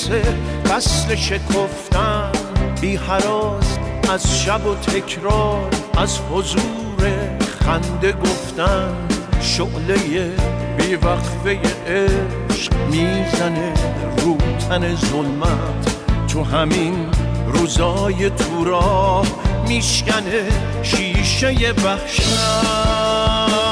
می‌رسه 0.09 0.33
فصل 0.69 1.15
شکفتن 1.15 2.31
بی 2.81 2.95
حراز 2.95 3.77
از 4.09 4.43
شب 4.43 4.65
و 4.65 4.75
تکرار 4.75 5.69
از 5.97 6.19
حضور 6.31 7.11
خنده 7.65 8.11
گفتن. 8.11 9.07
شعله 9.41 10.31
بی 10.77 10.95
وقفه 10.95 11.59
عشق 11.87 12.73
می‌زنه 12.89 13.73
رو 14.23 14.37
تن 14.69 14.95
ظلمت. 14.95 15.95
تو 16.27 16.43
همین 16.43 17.05
روزای 17.47 18.29
تو 18.29 18.63
راه 18.63 19.25
میشکنه 19.67 20.47
شیشه 20.83 21.73
وحشت. 21.85 23.66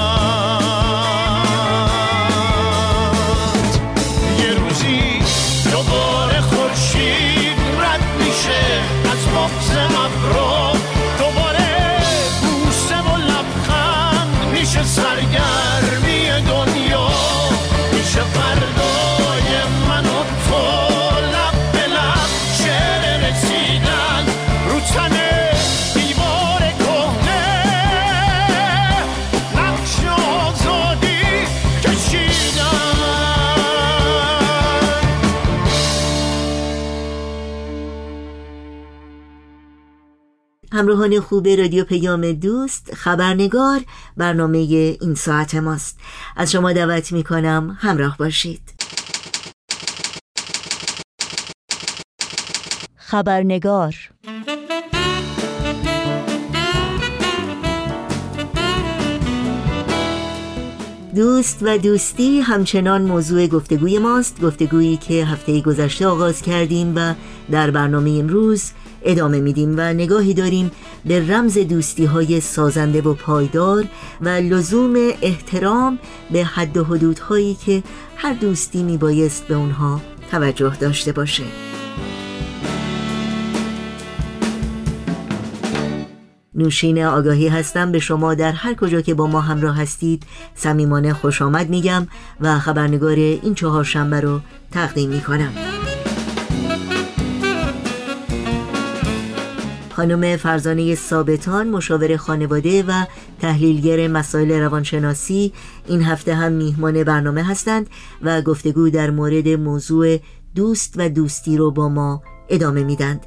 همراهان 40.86 41.20
خوب 41.20 41.48
رادیو 41.48 41.84
پیام 41.84 42.32
دوست 42.32 42.94
خبرنگار 42.94 43.82
برنامه 44.18 44.58
این 45.02 45.16
ساعت 45.16 45.56
ماست. 45.56 46.00
از 46.36 46.52
شما 46.52 46.74
دعوت 46.74 47.12
می 47.12 47.24
کنم 47.24 47.78
همراه 47.80 48.18
باشید. 48.18 48.62
خبرنگار 52.96 53.96
دوست 61.16 61.60
و 61.62 61.78
دوستی 61.78 62.40
همچنان 62.40 63.02
موضوع 63.02 63.48
گفتگوی 63.48 64.00
ماست 64.00 64.42
گفتگویی 64.42 64.98
که 64.98 65.26
هفته 65.26 65.62
گذشته 65.62 66.08
آغاز 66.08 66.42
کردیم 66.42 66.94
و 66.96 67.14
در 67.52 67.72
برنامه 67.72 68.10
امروز 68.10 68.72
ادامه 69.04 69.40
میدیم 69.40 69.74
و 69.78 69.94
نگاهی 69.94 70.34
داریم 70.34 70.72
به 71.06 71.28
رمز 71.28 71.58
دوستی 71.58 72.06
های 72.06 72.40
سازنده 72.40 73.02
و 73.02 73.14
پایدار 73.14 73.86
و 74.22 74.30
لزوم 74.30 74.96
احترام 75.22 76.00
به 76.32 76.44
حد 76.44 76.78
و 76.78 76.84
حدودهایی 76.84 77.58
که 77.66 77.84
هر 78.16 78.34
دوستی 78.34 78.84
میبایست 78.84 79.48
به 79.48 79.56
اونها 79.56 80.02
توجه 80.32 80.76
داشته 80.80 81.12
باشه. 81.12 81.44
نوشین 86.56 87.04
آگاهی 87.04 87.48
هستم 87.48 87.92
به 87.92 88.00
شما 88.00 88.34
در 88.34 88.52
هر 88.52 88.74
کجا 88.74 89.02
که 89.02 89.14
با 89.14 89.28
ما 89.28 89.42
همراه 89.42 89.82
هستید. 89.82 90.24
صمیمانه 90.56 91.14
خوش 91.14 91.42
آمد 91.42 91.70
میگم 91.70 92.08
و 92.42 92.60
خبرنگار 92.60 93.16
این 93.16 93.56
چهار 93.56 93.84
شنبه 93.84 94.22
رو 94.22 94.40
تقدیم 94.72 95.10
می‌کنم. 95.10 95.52
خانم 99.96 100.38
فرزانه 100.38 100.96
ثابتان 100.96 101.70
مشاور 101.70 102.18
خانواده 102.18 102.84
و 102.84 103.06
تحلیلگر 103.42 104.08
مسائل 104.08 104.52
روانشناسی 104.52 105.54
این 105.88 106.04
هفته 106.04 106.36
هم 106.36 106.52
میهمان 106.52 107.04
برنامه 107.04 107.44
هستند 107.44 107.90
و 108.22 108.42
گفتگو 108.42 108.90
در 108.90 109.10
مورد 109.10 109.48
موضوع 109.48 110.18
دوست 110.56 110.94
و 110.98 111.10
دوستی 111.10 111.58
رو 111.58 111.72
با 111.72 111.90
ما 111.90 112.22
ادامه 112.50 112.84
میدند. 112.84 113.26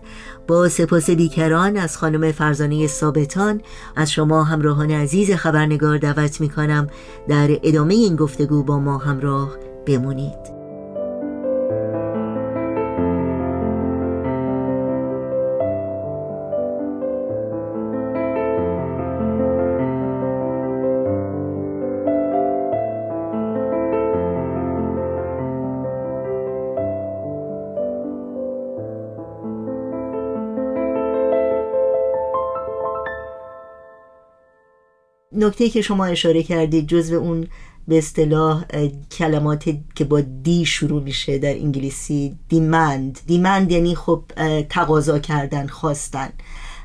با 0.48 0.68
سپاس 0.68 1.10
بیکران 1.10 1.76
از 1.76 1.96
خانم 1.96 2.32
فرزانه 2.32 2.86
ثابتان 2.86 3.60
از 3.96 4.12
شما 4.12 4.44
همراهان 4.44 4.90
عزیز 4.90 5.32
خبرنگار 5.32 5.98
دعوت 5.98 6.40
می 6.40 6.48
کنم 6.48 6.86
در 7.28 7.58
ادامه 7.62 7.94
این 7.94 8.16
گفتگو 8.16 8.62
با 8.62 8.78
ما 8.78 8.98
همراه 8.98 9.56
بمونید. 9.86 10.57
نکته 35.38 35.68
که 35.68 35.82
شما 35.82 36.04
اشاره 36.04 36.42
کردید 36.42 36.86
جزو 36.86 37.14
اون 37.14 37.46
به 37.88 37.98
اصطلاح 37.98 38.64
کلمات 39.10 39.64
که 39.94 40.04
با 40.04 40.20
دی 40.20 40.64
شروع 40.64 41.02
میشه 41.02 41.38
در 41.38 41.54
انگلیسی 41.54 42.36
دیمند 42.48 43.18
دیمند 43.26 43.72
یعنی 43.72 43.94
خب 43.94 44.22
تقاضا 44.68 45.18
کردن 45.18 45.66
خواستن 45.66 46.28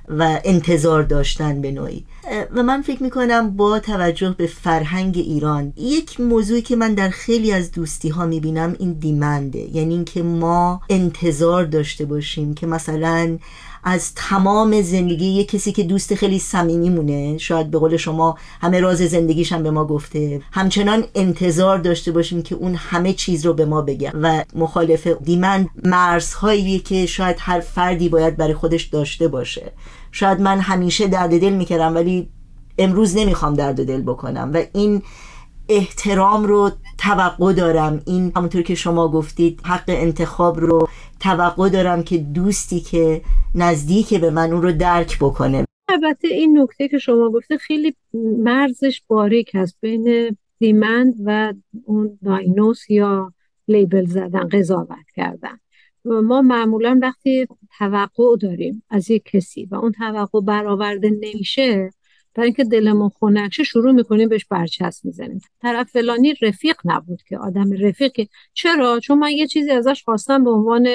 و 0.08 0.40
انتظار 0.44 1.04
داشتن 1.04 1.62
به 1.62 1.72
نوعی. 1.72 2.06
و 2.56 2.64
من 2.64 2.82
فکر 2.82 3.04
می‌کنم 3.04 3.58
با 3.58 3.80
توجه 3.80 4.36
به 4.38 4.48
فرهنگ 4.48 5.18
ایران 5.18 5.74
یک 5.78 6.20
موضوعی 6.20 6.62
که 6.62 6.76
من 6.76 6.94
در 6.94 7.10
خیلی 7.10 7.52
از 7.52 7.72
دوستی 7.72 8.10
ها 8.10 8.26
می‌بینم 8.26 8.76
این 8.80 8.94
دیمنده 8.94 9.60
یعنی 9.60 9.94
اینکه 9.94 10.24
ما 10.24 10.82
انتظار 10.90 11.66
داشته 11.66 12.06
باشیم 12.06 12.54
که 12.54 12.68
مثلا 12.68 13.38
از 13.84 14.14
تمام 14.16 14.82
زندگی 14.82 15.26
یه 15.26 15.44
کسی 15.44 15.72
که 15.72 15.84
دوست 15.84 16.16
خیلی 16.16 16.40
صمیمی 16.40 16.90
مونه 16.90 17.38
شاید 17.38 17.72
به 17.72 17.80
قول 17.80 17.98
شما 17.98 18.38
همه 18.62 18.80
راز 18.80 18.98
زندگیش 18.98 19.52
هم 19.52 19.64
به 19.64 19.72
ما 19.72 19.86
گفته. 19.86 20.42
همچنان 20.52 21.04
انتظار 21.16 21.78
داشته 21.78 22.12
باشیم 22.12 22.42
که 22.42 22.56
اون 22.56 22.76
همه 22.76 23.14
چیز 23.14 23.46
رو 23.46 23.54
به 23.54 23.66
ما 23.66 23.82
بگه 23.82 24.12
و 24.22 24.44
مخالف 24.56 25.08
دیمن 25.08 25.68
مرزهایی 25.84 26.80
که 26.80 27.06
شاید 27.06 27.38
هر 27.40 27.60
فردی 27.60 28.10
باید 28.10 28.38
برای 28.38 28.54
خودش 28.54 28.84
داشته 28.84 29.28
باشه. 29.28 29.72
شاید 30.12 30.42
من 30.42 30.60
همیشه 30.60 31.08
درد 31.08 31.42
دل 31.42 31.54
می‌کردم 31.54 31.96
ولی 31.96 32.30
امروز 32.78 33.18
نمی‌خوام 33.18 33.54
درد 33.54 33.86
دل 33.88 34.02
بکنم 34.02 34.52
و 34.54 34.64
این 34.74 35.02
احترام 35.70 36.44
رو 36.44 36.72
توقع 36.98 37.54
دارم. 37.54 38.02
این 38.06 38.32
همونطور 38.36 38.62
که 38.62 38.76
شما 38.76 39.08
گفتید 39.08 39.62
حق 39.66 39.84
انتخاب 39.88 40.60
رو 40.60 40.88
توقع 41.20 41.70
دارم 41.70 42.04
که 42.04 42.18
دوستی 42.18 42.80
که 42.80 43.22
نزدیک 43.56 44.14
به 44.14 44.30
من 44.30 44.52
اون 44.52 44.62
رو 44.62 44.72
درک 44.72 45.18
بکنه. 45.20 45.66
البته 45.90 46.28
این 46.28 46.60
نکته 46.60 46.88
که 46.88 46.98
شما 46.98 47.30
گفته 47.30 47.58
خیلی 47.58 47.96
مرزش 48.38 49.02
باریک 49.08 49.52
هست 49.54 49.78
بین 49.82 50.38
دیمند 50.60 51.14
و 51.26 51.54
اون 51.86 52.20
داینوس 52.26 52.90
یا 52.90 53.34
لیبل 53.68 54.06
زدن 54.06 54.50
قضاوت 54.50 55.12
کردن. 55.16 55.60
ما 56.06 56.42
معمولا 56.42 57.00
وقتی 57.02 57.48
توقع 57.78 58.38
داریم 58.42 58.84
از 58.90 59.12
یک 59.12 59.24
کسی 59.24 59.66
و 59.66 59.76
اون 59.76 59.92
توقع 59.92 60.42
برآورده 60.42 61.10
نمیشه 61.10 61.90
برای 62.36 62.48
اینکه 62.48 62.64
دلمون 62.64 63.10
خنکشه 63.20 63.64
شروع 63.64 63.92
می‌کنیم 63.92 64.30
بهش 64.30 64.46
برچسب 64.46 65.06
می‌زنیم. 65.06 65.42
طرف 65.62 65.90
فلانی 65.90 66.34
رفیق 66.42 66.76
نبود 66.86 67.22
که 67.30 67.38
آدم 67.38 67.72
رفیقی. 67.72 68.30
چرا؟ 68.54 69.00
چون 69.00 69.20
من 69.20 69.32
یه 69.32 69.48
چیزی 69.48 69.72
ازش 69.72 70.04
خواستم 70.04 70.44
به 70.44 70.50
عنوان 70.50 70.88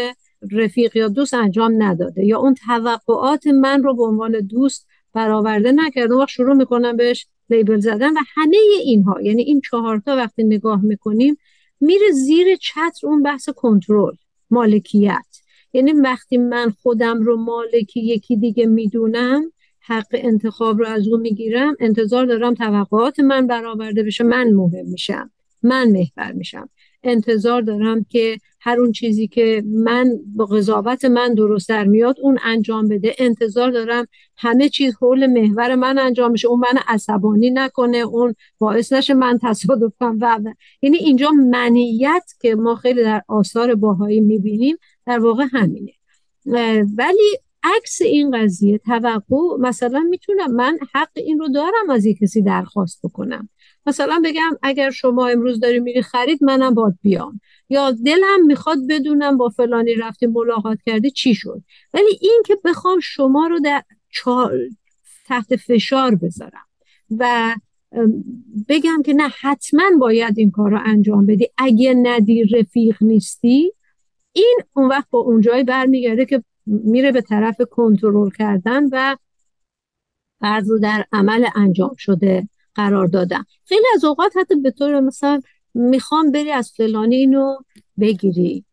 رفیق 0.52 0.96
یا 0.96 1.08
دوست 1.08 1.34
انجام 1.34 1.82
نداده 1.82 2.24
یا 2.24 2.38
اون 2.38 2.54
توقعات 2.54 3.46
من 3.46 3.82
رو 3.82 3.96
به 3.96 4.02
عنوان 4.02 4.32
دوست 4.40 4.86
برآورده 5.12 5.72
نکرده 5.72 6.14
وقت 6.14 6.28
شروع 6.28 6.54
می‌کنم 6.54 6.96
بهش 6.96 7.26
لیبل 7.50 7.80
زدن 7.80 8.12
و 8.12 8.20
همه 8.34 8.56
اینها 8.84 9.22
یعنی 9.22 9.42
این 9.42 9.60
چهارتا 9.60 10.16
وقتی 10.16 10.44
نگاه 10.44 10.82
می‌کنیم 10.82 11.36
میره 11.80 12.10
زیر 12.12 12.56
چتر 12.56 13.06
اون 13.06 13.22
بحث 13.22 13.48
کنترل 13.48 14.14
مالکیت. 14.50 15.26
یعنی 15.72 15.92
وقتی 15.92 16.36
من 16.36 16.70
خودم 16.82 17.22
رو 17.22 17.36
مالکی 17.36 18.00
یکی 18.00 18.36
دیگه 18.36 18.66
می‌دونم 18.66 19.52
حق 19.88 20.06
انتخاب 20.12 20.78
رو 20.78 20.86
از 20.86 21.08
او 21.08 21.16
می‌گیرم 21.16 21.76
انتظار 21.80 22.26
دارم 22.26 22.54
توقعات 22.54 23.20
من 23.20 23.46
برآورده 23.46 24.02
بشه 24.02 24.24
من 24.24 24.50
مهم 24.50 24.86
میشم 24.86 25.30
من 25.62 25.88
محور 25.88 26.32
میشم. 26.32 26.68
انتظار 27.02 27.62
دارم 27.62 28.04
که 28.08 28.38
هر 28.60 28.80
اون 28.80 28.92
چیزی 28.92 29.28
که 29.28 29.62
من 29.66 30.10
با 30.36 30.44
قضاوت 30.44 31.04
من 31.04 31.34
درست 31.34 31.68
در 31.68 31.84
میاد 31.84 32.16
اون 32.20 32.38
انجام 32.44 32.88
بده. 32.88 33.14
انتظار 33.18 33.70
دارم 33.70 34.06
همه 34.36 34.68
چیز 34.68 34.96
حول 35.00 35.26
محور 35.26 35.74
من 35.74 35.98
انجام 35.98 36.32
بشه. 36.32 36.48
اون 36.48 36.60
من 36.60 36.80
عصبانی 36.88 37.50
نکنه 37.50 37.96
اون 37.96 38.34
باعث 38.58 38.92
نشه 38.92 39.14
من 39.14 39.38
تصادف 39.42 39.92
کنم 40.00 40.18
و. 40.20 40.54
یعنی 40.82 40.96
اینجا 40.96 41.30
منیت 41.30 42.24
که 42.40 42.54
ما 42.54 42.74
خیلی 42.74 43.02
در 43.02 43.22
آثار 43.28 43.74
باهایی 43.74 44.20
می‌بینیم 44.20 44.76
در 45.06 45.18
واقع 45.18 45.44
همینه. 45.52 45.92
ولی 46.96 47.38
عکس 47.62 48.02
این 48.02 48.30
قضیه 48.30 48.78
توقع 48.78 49.56
مثلا 49.60 50.00
می‌تونم 50.00 50.54
من 50.54 50.78
حق 50.94 51.10
این 51.16 51.38
رو 51.38 51.48
دارم 51.48 51.90
از 51.90 52.06
یک 52.06 52.18
کسی 52.18 52.42
درخواست 52.42 53.00
بکنم. 53.04 53.48
مثلا 53.86 54.22
بگم 54.24 54.58
اگر 54.62 54.90
شما 54.90 55.28
امروز 55.28 55.60
داری 55.60 55.80
میری 55.80 56.02
خرید 56.02 56.44
منم 56.44 56.74
باد 56.74 56.94
بیام. 57.02 57.40
یا 57.68 57.90
دلم 57.90 58.46
می‌خواد 58.46 58.78
بدونم 58.88 59.36
با 59.36 59.48
فلانی 59.48 59.94
رفتی 59.94 60.26
ملاقات 60.26 60.78
کردی 60.86 61.10
چی 61.10 61.34
شد. 61.34 61.62
ولی 61.94 62.18
این 62.20 62.42
که 62.46 62.58
بخوام 62.64 63.00
شما 63.00 63.46
رو 63.46 63.60
در 63.60 63.82
تحت 65.26 65.56
فشار 65.56 66.14
بذارم 66.14 66.66
و 67.18 67.54
بگم 68.68 69.02
که 69.04 69.14
نه 69.14 69.28
حتما 69.40 69.84
باید 70.00 70.38
این 70.38 70.50
کار 70.50 70.70
رو 70.70 70.80
انجام 70.84 71.26
بدی. 71.26 71.48
اگه 71.58 71.94
ندی 71.94 72.44
رفیق 72.44 72.96
نیستی 73.00 73.72
این 74.32 74.58
اون 74.72 74.88
وقت 74.88 75.06
با 75.10 75.18
اونجایی 75.18 75.64
برمیگرده 75.64 76.26
که 76.26 76.42
میره 76.68 77.12
به 77.12 77.20
طرف 77.20 77.60
کنترل 77.70 78.30
کردن 78.30 78.82
و 78.92 79.16
فرض 80.40 80.70
رو 80.70 80.78
در 80.78 81.04
عمل 81.12 81.46
انجام 81.54 81.94
شده 81.98 82.48
قرار 82.74 83.06
دادن. 83.06 83.44
خیلی 83.64 83.86
از 83.94 84.04
اوقات 84.04 84.36
حتی 84.36 84.54
به 84.54 84.70
طور 84.70 85.00
مثلا 85.00 85.40
می‌خوام 85.74 86.30
بری 86.30 86.50
از 86.50 86.72
فلانی 86.76 87.16
اینو 87.16 87.56
بگیری. 88.00 88.64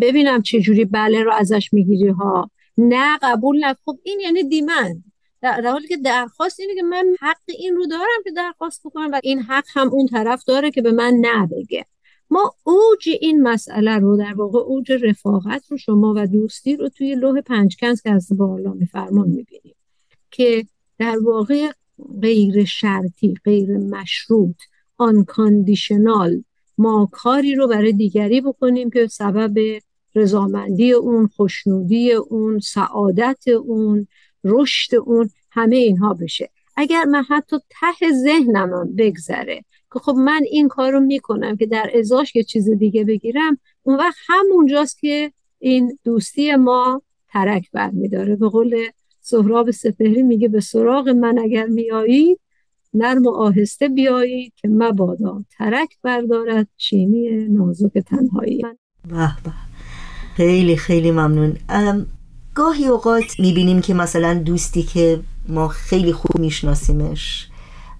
ببینم 0.00 0.42
چه 0.42 0.60
جوری 0.60 0.84
بله 0.84 1.22
رو 1.22 1.32
ازش 1.32 1.72
می‌گیری 1.72 2.08
ها. 2.08 2.50
نه 2.78 3.18
قبول 3.22 3.58
نه 3.58 3.76
خب 3.84 3.98
این 4.02 4.20
یعنی 4.20 4.42
دیمند. 4.42 5.04
در 5.42 5.66
حالی 5.66 5.88
که 5.88 5.96
درخواست 5.96 6.60
اینه 6.60 6.74
که 6.74 6.82
من 6.82 7.16
حق 7.20 7.36
این 7.58 7.76
رو 7.76 7.86
دارم 7.86 8.22
که 8.24 8.30
درخواست 8.30 8.86
بکنم 8.86 9.10
و 9.12 9.20
این 9.22 9.40
حق 9.40 9.64
هم 9.74 9.88
اون 9.88 10.06
طرف 10.06 10.44
داره 10.44 10.70
که 10.70 10.82
به 10.82 10.92
من 10.92 11.14
نبگه. 11.20 11.86
ما 12.30 12.54
اوج 12.64 13.08
این 13.20 13.42
مسئله 13.42 13.98
رو 13.98 14.16
در 14.16 14.34
واقع 14.34 14.58
اوج 14.58 14.92
رفاقت 14.92 15.70
رو 15.70 15.76
شما 15.76 16.14
و 16.16 16.26
دوستی 16.26 16.76
رو 16.76 16.88
توی 16.88 17.14
لوح 17.14 17.40
پنجکنز 17.40 18.02
که 18.02 18.10
از 18.10 18.28
بالا 18.36 18.72
میفرمان 18.72 19.28
می‌بینیم 19.28 19.74
که 20.30 20.64
در 20.98 21.18
واقع 21.18 21.70
غیر 22.22 22.64
شرطی 22.64 23.34
غیر 23.44 23.76
مشروط 23.76 24.56
آن 24.96 25.24
کاندیشنال 25.24 26.42
ما 26.78 27.08
کاری 27.12 27.54
رو 27.54 27.68
برای 27.68 27.92
دیگری 27.92 28.40
بکنیم 28.40 28.90
که 28.90 29.06
سبب 29.06 29.58
رضامندی 30.14 30.92
اون 30.92 31.26
خوشنودی 31.26 32.12
اون 32.12 32.58
سعادت 32.58 33.48
اون 33.48 34.06
رشد 34.44 34.94
اون 34.94 35.30
همه 35.50 35.76
اینها 35.76 36.14
بشه. 36.14 36.50
اگر 36.76 37.04
من 37.04 37.24
حتی 37.28 37.56
ته 37.70 38.12
ذهنم 38.12 38.96
بگذره 38.96 39.64
که 39.94 40.00
خب 40.00 40.14
من 40.18 40.42
این 40.50 40.68
کار 40.68 40.92
رو 40.92 41.00
می‌کنم 41.00 41.56
که 41.56 41.66
در 41.66 41.90
ازاش 41.98 42.36
یه 42.36 42.42
چیز 42.42 42.70
دیگه 42.70 43.04
بگیرم 43.04 43.58
اون 43.82 43.96
وقت 43.96 44.16
همونجاست 44.28 44.98
که 44.98 45.32
این 45.58 45.98
دوستی 46.04 46.56
ما 46.56 47.02
ترک 47.28 47.70
برمیداره. 47.72 48.36
به 48.36 48.48
قول 48.48 48.76
سهراب 49.20 49.70
سپهری 49.70 50.22
میگه 50.22 50.48
به 50.48 50.60
سراغ 50.60 51.08
من 51.08 51.38
اگر 51.38 51.66
میایید 51.66 52.40
نرم 52.94 53.26
و 53.26 53.30
آهسته 53.30 53.88
بیایید 53.88 54.52
که 54.56 54.68
مبادا. 54.68 55.44
ترک 55.58 55.88
بردارد 56.02 56.68
چینی 56.76 57.48
نازک 57.48 57.98
تنهایی. 57.98 58.62
به 59.08 59.16
به. 59.44 59.52
خیلی 60.34 60.76
خیلی 60.76 61.10
ممنون. 61.10 61.56
گاهی 62.54 62.86
اوقات 62.86 63.40
می‌بینیم 63.40 63.80
که 63.80 63.94
مثلا 63.94 64.34
دوستی 64.34 64.82
که 64.82 65.20
ما 65.48 65.68
خیلی 65.68 66.12
خوب 66.12 66.40
میشناسیمش 66.40 67.48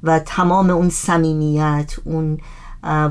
و 0.04 0.18
تمام 0.18 0.70
اون 0.70 0.88
صمیمیت 0.88 1.92
اون 2.04 2.38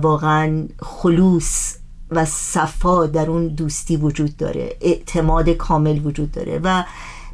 واقعا 0.01 0.67
خلوص 0.81 1.75
و 2.11 2.25
صفا 2.25 3.05
در 3.05 3.29
اون 3.29 3.47
دوستی 3.47 3.97
وجود 3.97 4.37
داره 4.37 4.75
اعتماد 4.81 5.49
کامل 5.49 6.05
وجود 6.05 6.31
داره 6.31 6.59
و 6.63 6.83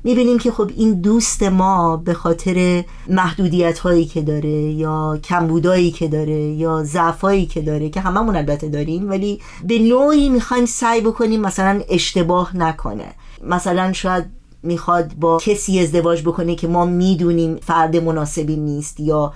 می‌بینیم 0.04 0.38
که 0.38 0.52
خب 0.52 0.72
این 0.78 1.02
دوست 1.02 1.44
ما 1.44 1.98
به 1.98 2.14
خاطر 2.14 2.84
محدودیت 3.10 3.80
هایی 3.80 4.06
که 4.06 4.22
داره 4.22 4.50
یا 4.50 5.20
کمبودایی 5.24 5.92
که 5.92 6.08
داره 6.08 6.40
یا 6.40 6.84
ضعفایی 6.84 7.46
که 7.46 7.62
داره 7.62 7.90
که 7.90 8.02
هممون 8.02 8.36
البته 8.36 8.70
داریم 8.70 9.10
ولی 9.10 9.42
به 9.64 9.80
نوعی 9.80 10.30
می‌خوایم 10.30 10.66
سعی 10.66 11.02
بکنیم 11.02 11.42
مثلا 11.42 11.82
اشتباه 11.90 12.58
نکنه. 12.58 13.14
مثلا 13.44 13.94
شاید 13.94 14.39
می‌خواد 14.64 15.14
با 15.14 15.38
کسی 15.38 15.80
ازدواج 15.80 16.22
بکنه 16.22 16.56
که 16.56 16.68
ما 16.68 16.86
می‌دونیم 16.86 17.56
فرد 17.56 17.96
مناسبی 17.96 18.56
نیست 18.56 19.00
یا 19.00 19.34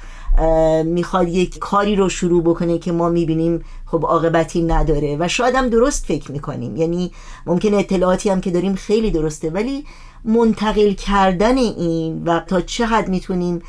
می‌خواد 0.85 1.27
یک 1.27 1.59
کاری 1.59 1.95
رو 1.95 2.09
شروع 2.09 2.43
بکنه 2.43 2.77
که 2.77 2.91
ما 2.91 3.09
می‌بینیم 3.09 3.63
خب 3.85 4.05
عاقبتی 4.05 4.61
نداره 4.61 5.17
و 5.19 5.27
شاید 5.27 5.55
هم 5.55 5.69
درست 5.69 6.05
فکر 6.05 6.31
می‌کنیم. 6.31 6.75
یعنی 6.75 7.11
ممکن 7.45 7.73
اطلاعاتی 7.73 8.29
هم 8.29 8.41
که 8.41 8.51
داریم 8.51 8.75
خیلی 8.75 9.11
درسته 9.11 9.49
ولی 9.49 9.85
منتقل 10.25 10.93
کردن 10.93 11.57
این 11.57 12.23
و 12.23 12.39
تا 12.39 12.61
چه 12.61 12.85
حد 12.85 13.09
می‌تونیم 13.09 13.61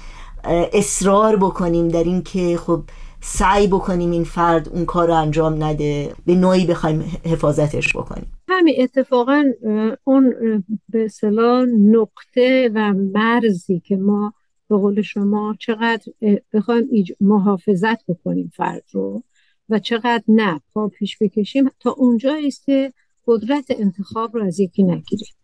اصرار 0.73 1.37
بکنیم 1.37 1.89
در 1.89 2.05
این 2.05 2.23
که 2.23 2.59
خب 2.67 2.83
سعی 3.21 3.67
بکنیم 3.67 4.11
این 4.11 4.25
فرد 4.25 4.69
اون 4.69 4.85
کار 4.85 5.09
رو 5.09 5.15
انجام 5.15 5.65
نده 5.65 6.15
به 6.27 6.35
نوعی 6.35 6.67
بخوایم 6.67 7.19
حفاظتش 7.25 7.97
بکنیم. 7.97 8.27
همین 8.59 8.75
اتفاقا 8.79 9.45
اون 10.05 10.35
به 10.89 11.05
اصطلاح 11.05 11.65
نقطه 11.65 12.71
و 12.75 12.93
مرزی 12.93 13.81
که 13.81 13.97
ما 13.97 14.35
به 14.69 14.77
قول 14.77 15.03
شما 15.03 15.57
چقدر 15.59 16.13
بخوایم 16.53 16.89
محافظت 17.21 18.07
بکنیم 18.07 18.53
فرد 18.57 18.85
رو 18.93 19.23
و 19.69 19.79
چقدر 19.79 20.23
نه 20.29 20.61
پا 20.75 20.89
پیش 20.89 21.19
بکشیم 21.21 21.71
تا 21.81 21.91
اونجا 21.91 22.39
است 22.47 22.65
که 22.65 22.93
قدرت 23.27 23.65
انتخاب 23.69 24.37
رو 24.37 24.45
از 24.45 24.61
یکی 24.61 24.83
نگیریم. 24.83 25.35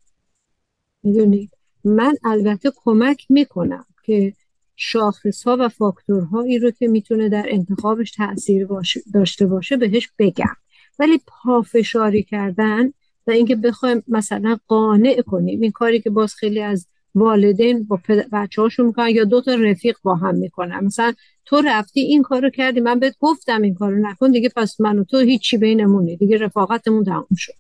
می‌دونید 1.03 1.51
من 1.85 2.15
البته 2.25 2.73
کمک 2.77 3.27
می‌کنم 3.29 3.87
که 4.05 4.33
شاخص 4.77 5.43
ها 5.43 5.57
و 5.61 5.69
فاکتورهایی 5.69 6.59
رو 6.59 6.71
که 6.71 6.89
می‌تونه 6.89 7.29
در 7.29 7.47
انتخابش 7.49 8.11
تاثیر 8.11 8.69
داشته 9.15 9.47
باشه 9.47 9.77
بهش 9.77 10.09
بگم. 10.19 10.57
ولی 10.99 11.21
پافشاری 11.27 12.23
کردن 12.23 12.93
اینکه 13.33 13.57
بخوایم 13.57 14.03
مثلا 14.09 14.59
قانع 14.69 15.23
کنیم 15.23 15.61
این 15.61 15.71
کاری 15.71 16.01
که 16.01 16.11
باز 16.11 16.35
خیلی 16.35 16.61
از 16.61 16.87
والدین 17.15 17.85
با 17.85 17.99
بچه 18.33 18.63
هاشون 18.63 18.87
می‌کنن 18.87 19.09
یا 19.09 19.25
دو 19.25 19.41
تا 19.41 19.55
رفیق 19.55 19.97
با 20.03 20.15
هم 20.15 20.35
می‌کنن. 20.35 20.85
مثلا 20.85 21.13
تو 21.45 21.63
رفتی 21.67 22.01
این 22.01 22.23
کارو 22.23 22.51
کردی 22.51 22.81
من 22.81 22.99
بهت 22.99 23.17
گفتم 23.21 23.63
این 23.63 23.75
کارو 23.75 23.97
نکن 23.97 24.31
دیگه 24.31 24.49
پس 24.57 24.81
من 24.81 24.99
و 24.99 25.05
تو 25.05 25.19
هیچی 25.19 25.59
بینمونه 25.59 26.17
دیگه 26.17 26.39
رفاقتمون 26.39 27.05
تموم 27.05 27.27
شد. 27.37 27.53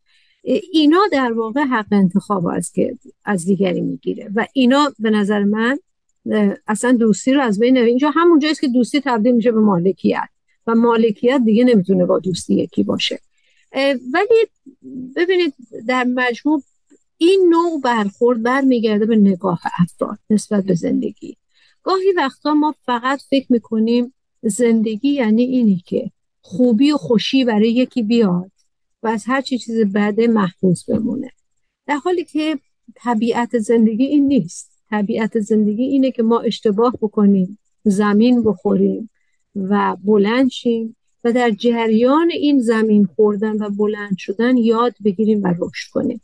اینا 0.73 1.01
در 1.13 1.33
واقع 1.33 1.61
حق 1.61 1.87
انتخاب 1.93 2.47
از 2.47 2.73
که 2.73 2.97
از 3.25 3.47
دیگری 3.47 3.81
می‌گیره 3.81 4.31
و 4.35 4.47
اینا 4.53 4.93
به 4.99 5.11
نظر 5.11 5.45
من 5.45 5.79
اصلا 6.67 6.93
دوستی 6.93 7.33
رو 7.33 7.43
از 7.43 7.59
بین 7.59 7.77
اینجا 7.77 8.11
همون 8.11 8.41
است 8.51 8.61
که 8.61 8.69
دوستی 8.69 9.01
تبدیل 9.01 9.35
میشه 9.35 9.53
به 9.53 9.61
مالکیت 9.61 10.29
و 10.67 10.75
مالکیت 10.75 11.41
دیگه 11.45 11.65
نمی‌تونه 11.65 12.07
با 12.07 12.19
دوستی 12.19 12.55
یکی 12.55 12.83
باشه. 12.83 13.19
ولی 14.13 14.47
ببینید 15.17 15.55
در 15.87 16.05
مجموع 16.05 16.63
این 17.17 17.47
نوع 17.51 17.81
برخورد 17.81 18.43
برمیگرده 18.43 19.07
به 19.07 19.17
نگاه 19.17 19.61
افراد 19.79 20.19
نسبت 20.31 20.65
به 20.65 20.75
زندگی. 20.75 21.37
گاهی 21.83 22.13
وقتا 22.17 22.55
ما 22.55 22.75
فقط 22.83 23.21
فکر 23.31 23.47
می‌کنیم 23.53 24.15
زندگی 24.43 25.09
یعنی 25.09 25.43
اینی 25.43 25.83
که 25.87 26.11
خوبی 26.41 26.93
و 26.93 26.97
خوشی 26.97 27.45
برای 27.45 27.73
یکی 27.73 28.03
بیاد 28.03 28.51
و 29.03 29.09
از 29.09 29.25
هر 29.27 29.41
چی 29.41 29.59
چیز 29.59 29.81
بعده 29.81 30.27
محفوظ 30.27 30.85
بمونه. 30.85 31.31
در 31.87 31.97
حالی 31.97 32.25
که 32.25 32.59
طبیعت 32.95 33.59
زندگی 33.59 34.05
این 34.05 34.27
نیست. 34.27 34.71
طبیعت 34.91 35.41
زندگی 35.41 35.83
اینه 35.83 36.11
که 36.11 36.23
ما 36.23 36.41
اشتباه 36.41 36.93
بکنیم 37.03 37.59
زمین 37.85 38.43
بخوریم 38.43 39.11
و 39.55 39.97
بلند 40.05 40.51
شیم 40.51 40.97
و 41.25 41.33
در 41.33 41.51
جریان 41.51 42.31
این 42.31 42.61
زمین 42.61 43.09
خوردن 43.17 43.63
و 43.63 43.71
بلند 43.71 44.17
شدن 44.19 44.57
یاد 44.57 44.95
بگیریم 45.05 45.43
و 45.43 45.55
رشد 45.59 45.91
کنیم. 45.93 46.21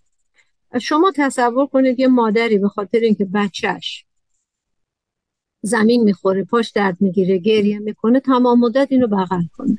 شما 0.81 1.13
تصور 1.17 1.67
کنید 1.67 2.01
یه 2.01 2.09
مادری 2.09 2.59
به 2.59 2.69
خاطر 2.69 2.99
اینکه 2.99 3.25
بچهش 3.25 4.05
زمین 5.63 6.05
می‌خوره 6.05 6.45
پاش 6.45 6.71
درد 6.71 6.97
می‌گیره 7.01 7.39
گریه 7.39 7.79
می‌کنه 7.79 8.21
تمام 8.21 8.61
مدت 8.61 8.89
اینو 8.91 9.07
بغل 9.07 9.47
کنه. 9.53 9.79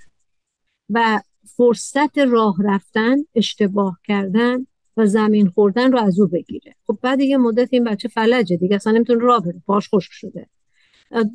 و 0.90 1.22
فرصت 1.46 2.18
راه 2.18 2.56
رفتن 2.64 3.16
اشتباه 3.36 4.00
کردن 4.04 4.68
و 4.98 5.06
زمین 5.06 5.50
خوردن 5.50 5.92
رو 5.92 6.00
از 6.00 6.20
او 6.20 6.28
بگیره. 6.28 6.76
خب 6.88 7.00
بعد 7.02 7.20
یه 7.20 7.38
مدت 7.38 7.70
این 7.72 7.84
بچه 7.84 8.08
فلجه 8.08 8.58
دیگه 8.58 8.76
اصلا 8.76 8.94
نمی‌تونه 8.94 9.20
راه 9.24 9.46
بره 9.46 9.62
پاش 9.66 9.90
خشک 9.94 10.12
شده. 10.12 10.48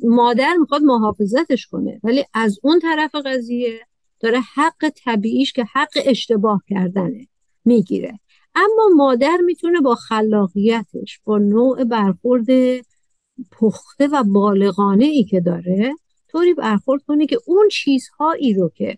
مادر 0.03 0.53
می‌خواد 0.59 0.81
محافظتش 0.81 1.67
کنه 1.67 1.99
ولی 2.03 2.25
از 2.33 2.59
اون 2.63 2.79
طرف 2.79 3.15
قضیه 3.15 3.79
داره 4.19 4.39
حق 4.39 4.89
طبیعیش 5.05 5.53
که 5.53 5.63
حق 5.63 5.97
اشتباه 6.05 6.63
کردنه 6.69 7.27
می‌گیره. 7.65 8.19
اما 8.55 8.89
مادر 8.95 9.37
می‌تونه 9.45 9.81
با 9.81 9.95
خلاقیتش 9.95 11.19
با 11.25 11.37
نوع 11.37 11.83
برخورد 11.83 12.47
پخته 13.51 14.07
و 14.07 14.23
بالغانه 14.23 15.05
ای 15.05 15.23
که 15.23 15.39
داره 15.39 15.93
طوری 16.27 16.53
برخورد 16.53 17.01
کنه 17.03 17.25
که 17.25 17.39
اون 17.45 17.67
چیزهایی 17.71 18.53
رو 18.53 18.71
که 18.75 18.97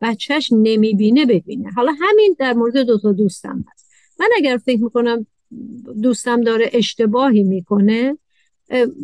بچهش 0.00 0.52
نمی‌بینه 0.52 1.26
ببینه. 1.26 1.70
حالا 1.70 1.92
همین 2.00 2.36
در 2.38 2.52
مورد 2.52 2.76
دوتا 2.76 3.12
دوستم 3.12 3.64
هست. 3.72 3.90
من 4.20 4.28
اگر 4.36 4.56
فکر 4.56 4.82
می‌کنم 4.82 5.26
دوستم 6.02 6.40
داره 6.40 6.70
اشتباهی 6.72 7.42
می‌کنه 7.42 8.18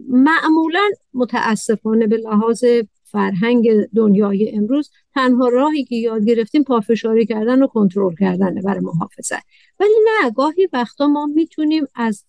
معمولا 0.09 0.91
متاسفانه 1.15 2.07
به 2.07 2.17
لحاظ 2.17 2.65
فرهنگ 3.05 3.71
دنیای 3.97 4.57
امروز 4.57 4.91
تنها 5.15 5.49
راهی 5.49 5.85
که 5.85 5.97
یاد 5.97 6.25
گرفتیم 6.25 6.65
پافشاری 6.65 7.27
کردن 7.27 7.63
و 7.63 7.67
کنترل 7.67 8.15
کردنه 8.15 8.63
برای 8.63 8.81
محافظت. 8.81 9.43
ولی 9.81 9.95
نه 10.07 10.31
گاهی 10.31 10.69
وقتا 10.73 11.07
ما 11.07 11.27
می‌تونیم 11.27 11.87
از 11.95 12.25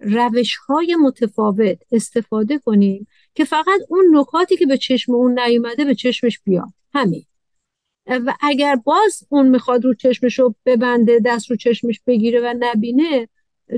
روش 0.00 0.56
های 0.56 0.96
متفاوت 0.96 1.78
استفاده 1.92 2.58
کنیم 2.58 3.06
که 3.34 3.44
فقط 3.44 3.80
اون 3.88 4.04
نکاتی 4.12 4.56
که 4.56 4.66
به 4.66 4.78
چشم 4.78 5.14
اون 5.14 5.38
نیومده 5.38 5.84
به 5.84 5.94
چشمش 5.94 6.40
بیاد. 6.44 6.68
همین. 6.94 7.24
و 8.06 8.34
اگر 8.40 8.76
باز 8.76 9.22
اون 9.28 9.48
می‌خواد 9.48 9.84
رو 9.84 9.94
چشمش 9.94 10.38
رو 10.38 10.54
ببنده 10.66 11.20
دست 11.24 11.50
رو 11.50 11.56
چشمش 11.56 12.00
بگیره 12.06 12.40
و 12.40 12.54
نبینه 12.58 13.28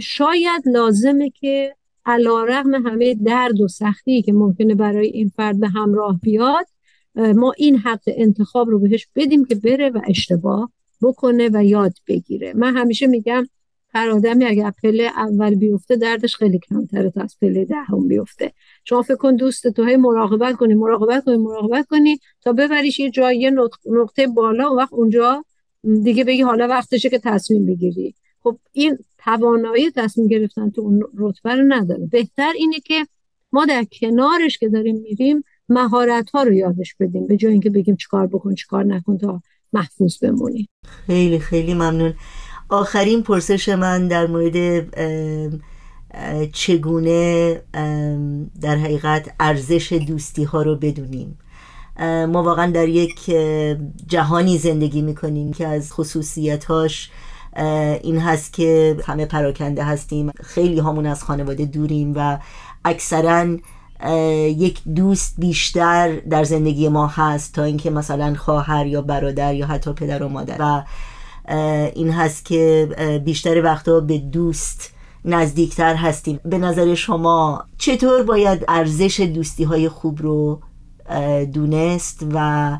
شاید 0.00 0.62
لازمه 0.66 1.30
که 1.30 1.76
علا 2.08 2.44
رغم 2.44 2.74
همه 2.74 3.14
درد 3.14 3.60
و 3.60 3.68
سختی 3.68 4.22
که 4.22 4.32
ممکنه 4.32 4.74
برای 4.74 5.08
این 5.08 5.28
فرد 5.36 5.60
به 5.60 5.68
همراه 5.68 6.18
بیاد 6.22 6.66
ما 7.14 7.52
این 7.56 7.76
حق 7.76 8.02
انتخاب 8.06 8.68
رو 8.68 8.78
بهش 8.78 9.08
بدیم 9.16 9.44
که 9.44 9.54
بره 9.54 9.90
و 9.90 10.00
اشتباه 10.08 10.72
بکنه 11.02 11.50
و 11.52 11.64
یاد 11.64 11.92
بگیره. 12.06 12.52
من 12.56 12.76
همیشه 12.76 13.06
میگم 13.06 13.46
هر 13.94 14.10
آدمی 14.10 14.44
اگر 14.44 14.72
پله 14.82 15.02
اول 15.02 15.54
بیفته 15.54 15.96
دردش 15.96 16.36
خیلی 16.36 16.58
کمتره 16.58 17.10
تا 17.10 17.22
از 17.22 17.36
پله 17.40 17.64
دهم 17.64 18.08
بیفته. 18.08 18.52
شما 18.84 19.02
فکر 19.02 19.16
کن 19.16 19.36
دوست 19.36 19.68
تو 19.68 19.84
هی 19.84 19.96
مراقبت 19.96 20.56
کنی 20.56 20.74
مراقبت 20.74 21.24
کنی 21.24 21.36
مراقبت 21.36 21.86
کنی 21.86 22.18
تا 22.40 22.52
ببریش 22.52 23.00
یه 23.00 23.10
جایی 23.10 23.50
نقطه 23.86 24.26
بالا 24.26 24.72
و 24.72 24.76
وقت 24.76 24.92
اونجا 24.92 25.44
دیگه 26.02 26.24
بگی 26.24 26.42
حالا 26.42 26.68
وقتشه 26.68 27.10
که 27.10 27.18
تصمیم 27.18 27.66
بگیری. 27.66 28.14
خب 28.42 28.58
این 28.72 28.98
توانایی 29.18 29.90
تصمیم 29.90 30.28
گرفتن 30.28 30.70
تو 30.70 30.80
اون 30.80 31.02
رتبه 31.18 31.54
رو 31.54 31.64
نداره. 31.68 32.06
بهتر 32.06 32.52
اینه 32.56 32.80
که 32.84 33.06
ما 33.52 33.64
در 33.64 33.84
کنارش 33.84 34.58
که 34.58 34.68
داریم 34.68 34.96
میریم 34.96 35.44
مهارت 35.68 36.30
ها 36.30 36.42
رو 36.42 36.52
یادش 36.52 36.94
بدیم 37.00 37.26
به 37.26 37.36
جای 37.36 37.52
اینکه 37.52 37.70
بگیم 37.70 37.96
چیکار 37.96 38.26
بکن 38.26 38.54
چیکار 38.54 38.84
نکن 38.84 39.18
تا 39.18 39.42
محفوظ 39.72 40.18
بمونی 40.18 40.68
خیلی 41.06 41.38
خیلی 41.38 41.74
ممنون. 41.74 42.14
آخرین 42.68 43.22
پرسش 43.22 43.68
من 43.68 44.08
در 44.08 44.26
مورد 44.26 44.86
چگونه 46.52 47.62
در 48.60 48.76
حقیقت 48.76 49.34
ارزش 49.40 49.92
دوستی 49.92 50.44
ها 50.44 50.62
رو 50.62 50.76
بدونیم. 50.76 51.38
ما 52.00 52.42
واقعا 52.42 52.70
در 52.70 52.88
یک 52.88 53.30
جهانی 54.06 54.58
زندگی 54.58 55.02
می‌کنیم 55.02 55.52
که 55.52 55.66
از 55.66 55.92
خصوصیتاش 55.92 57.10
این 58.02 58.18
هست 58.18 58.52
که 58.52 58.96
همه 59.06 59.26
پراکنده 59.26 59.84
هستیم. 59.84 60.32
خیلی 60.44 60.80
همون 60.80 61.06
از 61.06 61.24
خانواده 61.24 61.64
دوریم 61.64 62.12
و 62.16 62.38
اکثرا 62.84 63.56
یک 64.46 64.80
دوست 64.96 65.34
بیشتر 65.38 66.16
در 66.16 66.44
زندگی 66.44 66.88
ما 66.88 67.06
هست 67.06 67.54
تا 67.54 67.62
اینکه 67.62 67.90
مثلا 67.90 68.34
خواهر 68.34 68.86
یا 68.86 69.02
برادر 69.02 69.54
یا 69.54 69.66
حتی 69.66 69.92
پدر 69.92 70.22
و 70.22 70.28
مادر. 70.28 70.56
و 70.60 70.84
این 71.94 72.10
هست 72.10 72.44
که 72.44 72.88
بیشتر 73.24 73.64
وقتا 73.64 74.00
به 74.00 74.18
دوست 74.18 74.90
نزدیکتر 75.24 75.94
هستیم. 75.94 76.40
به 76.44 76.58
نظر 76.58 76.94
شما 76.94 77.64
چطور 77.78 78.22
باید 78.22 78.64
ارزش 78.68 79.20
دوستی 79.20 79.64
های 79.64 79.88
خوب 79.88 80.22
رو 80.22 80.60
دونست 81.54 82.26
و 82.34 82.78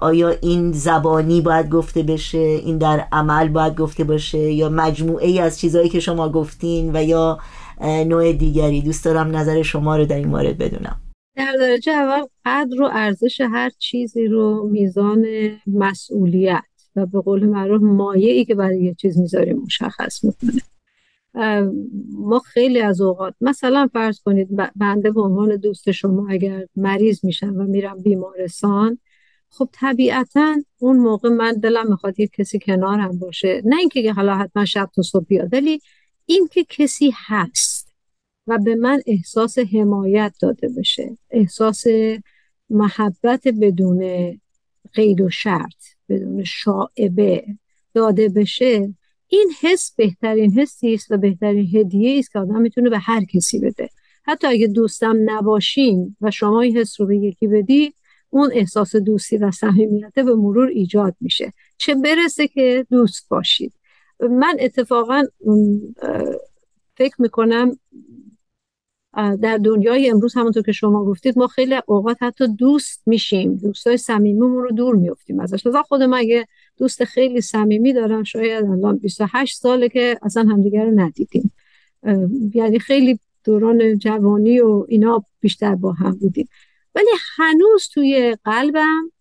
آیا 0.00 0.28
این 0.28 0.72
زبانی 0.72 1.40
باید 1.40 1.68
گفته 1.70 2.02
بشه؟ 2.02 2.38
این 2.38 2.78
در 2.78 3.04
عمل 3.12 3.48
باید 3.48 3.76
گفته 3.76 4.04
باشه؟ 4.04 4.38
یا 4.38 4.68
مجموعه 4.68 5.28
ای 5.28 5.38
از 5.38 5.60
چیزهایی 5.60 5.88
که 5.88 6.00
شما 6.00 6.28
گفتین 6.28 6.96
و 6.96 7.04
یا 7.04 7.38
نوع 7.82 8.32
دیگری؟ 8.32 8.82
دوست 8.82 9.04
دارم 9.04 9.36
نظر 9.36 9.62
شما 9.62 9.96
رو 9.96 10.04
در 10.04 10.16
این 10.16 10.28
مورد 10.28 10.58
بدونم. 10.58 11.00
در 11.36 11.52
درجه 11.60 11.92
اول 11.92 12.26
قدر 12.44 12.82
و 12.82 12.88
ارزش 12.92 13.40
هر 13.40 13.70
چیزی 13.78 14.26
رو 14.26 14.68
میزان 14.72 15.26
مسئولیت 15.66 16.62
و 16.96 17.06
به 17.06 17.20
قول 17.20 17.46
معروف 17.46 18.10
ای 18.14 18.44
که 18.44 18.54
برای 18.54 18.82
یه 18.82 18.94
چیز 18.94 19.18
می‌ذاریم 19.18 19.56
مشخص 19.56 20.24
می‌کنه. 20.24 20.62
ما 22.12 22.38
خیلی 22.38 22.80
از 22.80 23.00
اوقات 23.00 23.34
مثلا 23.40 23.88
فرض 23.92 24.20
کنید 24.20 24.48
بنده 24.76 25.10
به 25.10 25.20
عنوان 25.20 25.56
دوست 25.56 25.90
شما 25.90 26.26
اگر 26.30 26.64
مریض 26.76 27.24
میشم 27.24 27.54
و 27.56 27.62
میرم 27.62 28.02
بیمارستان 28.02 28.98
خب 29.50 29.68
طبیعتا 29.72 30.56
اون 30.78 30.96
موقع 30.96 31.28
من 31.28 31.52
دلم 31.52 31.90
می‌خواد 31.90 32.20
یه 32.20 32.26
کسی 32.26 32.58
کنارم 32.58 33.18
باشه. 33.18 33.62
نه 33.64 33.76
اینکه 33.76 34.12
حالا 34.12 34.34
حتما 34.36 34.64
شب 34.64 34.90
تا 34.94 35.02
صبح 35.02 35.24
بیاد 35.24 35.48
ولی 35.52 35.80
اینکه 36.26 36.64
کسی 36.64 37.12
هست 37.14 37.92
و 38.46 38.58
به 38.58 38.74
من 38.74 39.02
احساس 39.06 39.58
حمایت 39.58 40.34
داده 40.40 40.68
بشه 40.78 41.18
احساس 41.30 41.84
محبت 42.70 43.48
بدون 43.48 44.30
قید 44.92 45.20
و 45.20 45.30
شرط 45.30 45.84
بدون 46.08 46.44
شاعبه 46.44 47.44
داده 47.94 48.28
بشه 48.28 48.94
این 49.28 49.50
حس 49.60 49.94
بهترین 49.96 50.52
حسی 50.52 50.94
است 50.94 51.10
و 51.10 51.16
بهترین 51.16 51.76
هدیه 51.76 52.18
است 52.18 52.32
که 52.32 52.38
آدم 52.38 52.60
می‌تونه 52.60 52.90
به 52.90 52.98
هر 52.98 53.24
کسی 53.24 53.60
بده. 53.60 53.88
حتی 54.22 54.46
اگه 54.46 54.66
دوستم 54.66 55.16
نباشیم 55.24 56.16
و 56.20 56.30
شما 56.30 56.60
این 56.60 56.76
حس 56.76 57.00
رو 57.00 57.06
به 57.06 57.16
یکی 57.16 57.46
بدی 57.46 57.94
اون 58.36 58.50
احساس 58.52 58.96
دوستی 58.96 59.36
و 59.36 59.50
صمیمیت 59.50 60.14
به 60.14 60.34
مرور 60.34 60.68
ایجاد 60.68 61.14
میشه. 61.20 61.52
چه 61.78 61.94
برسه 61.94 62.48
که 62.48 62.86
دوست 62.90 63.28
باشید. 63.28 63.72
من 64.20 64.56
اتفاقا 64.60 65.22
فکر 66.96 67.22
می‌کنم 67.22 67.78
در 69.14 69.58
دنیای 69.64 70.10
امروز 70.10 70.34
همونطور 70.34 70.62
که 70.62 70.72
شما 70.72 71.04
گفتید 71.04 71.38
ما 71.38 71.46
خیلی 71.46 71.74
اوقات 71.86 72.16
حتی 72.20 72.48
دوست 72.48 73.02
میشیم. 73.06 73.56
دوستای 73.56 73.96
صمیمیمون 73.96 74.62
رو 74.62 74.70
دور 74.70 74.96
میفتیم 74.96 75.40
ازش. 75.40 75.66
لذا 75.66 75.82
خود 75.82 76.02
من 76.02 76.18
اگه 76.18 76.46
دوست 76.76 77.04
خیلی 77.04 77.40
صمیمی 77.40 77.92
دارم 77.92 78.22
شاید 78.22 78.64
الان 78.64 78.98
28 78.98 79.58
ساله 79.58 79.88
که 79.88 80.18
اصلا 80.22 80.42
همدیگه 80.42 80.84
رو 80.84 80.90
ندیدیم. 81.00 81.52
یعنی 82.54 82.78
خیلی 82.78 83.18
دوران 83.44 83.98
جوانی 83.98 84.60
و 84.60 84.86
اینا 84.88 85.24
بیشتر 85.40 85.74
با 85.74 85.92
هم 85.92 86.10
بودیم. 86.10 86.48
ولی 86.96 87.10
هنوز 87.36 87.88
توی 87.94 88.36
قلبم 88.44 89.12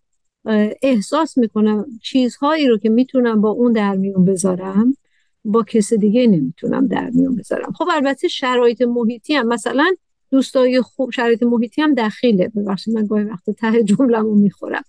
احساس 0.81 1.37
می‌کنم 1.37 1.85
چیزهایی 2.03 2.67
رو 2.67 2.77
که 2.77 2.89
می‌تونم 2.89 3.41
با 3.41 3.49
اون 3.49 3.71
در 3.71 3.95
میون 3.95 4.25
بذارم 4.25 4.97
با 5.45 5.63
کس 5.63 5.93
دیگه 5.93 6.27
نمی‌تونم 6.27 6.87
در 6.87 7.09
میون 7.09 7.35
بذارم. 7.35 7.71
خب 7.71 7.85
البته 7.91 8.27
شرایط 8.27 8.81
محیطی 8.81 9.33
هم 9.33 9.47
مثلا 9.47 9.95
دوستای 10.31 10.81
خوب 10.81 11.11
شرایط 11.11 11.43
محیطی 11.43 11.81
هم 11.81 11.93
دخیله. 11.93 12.47
ببخشید 12.47 12.95
من 12.95 13.05
گاهی 13.05 13.23
وقت 13.23 13.49
ته 13.49 13.83
جمله‌مو 13.83 14.35
می‌خورم. 14.35 14.83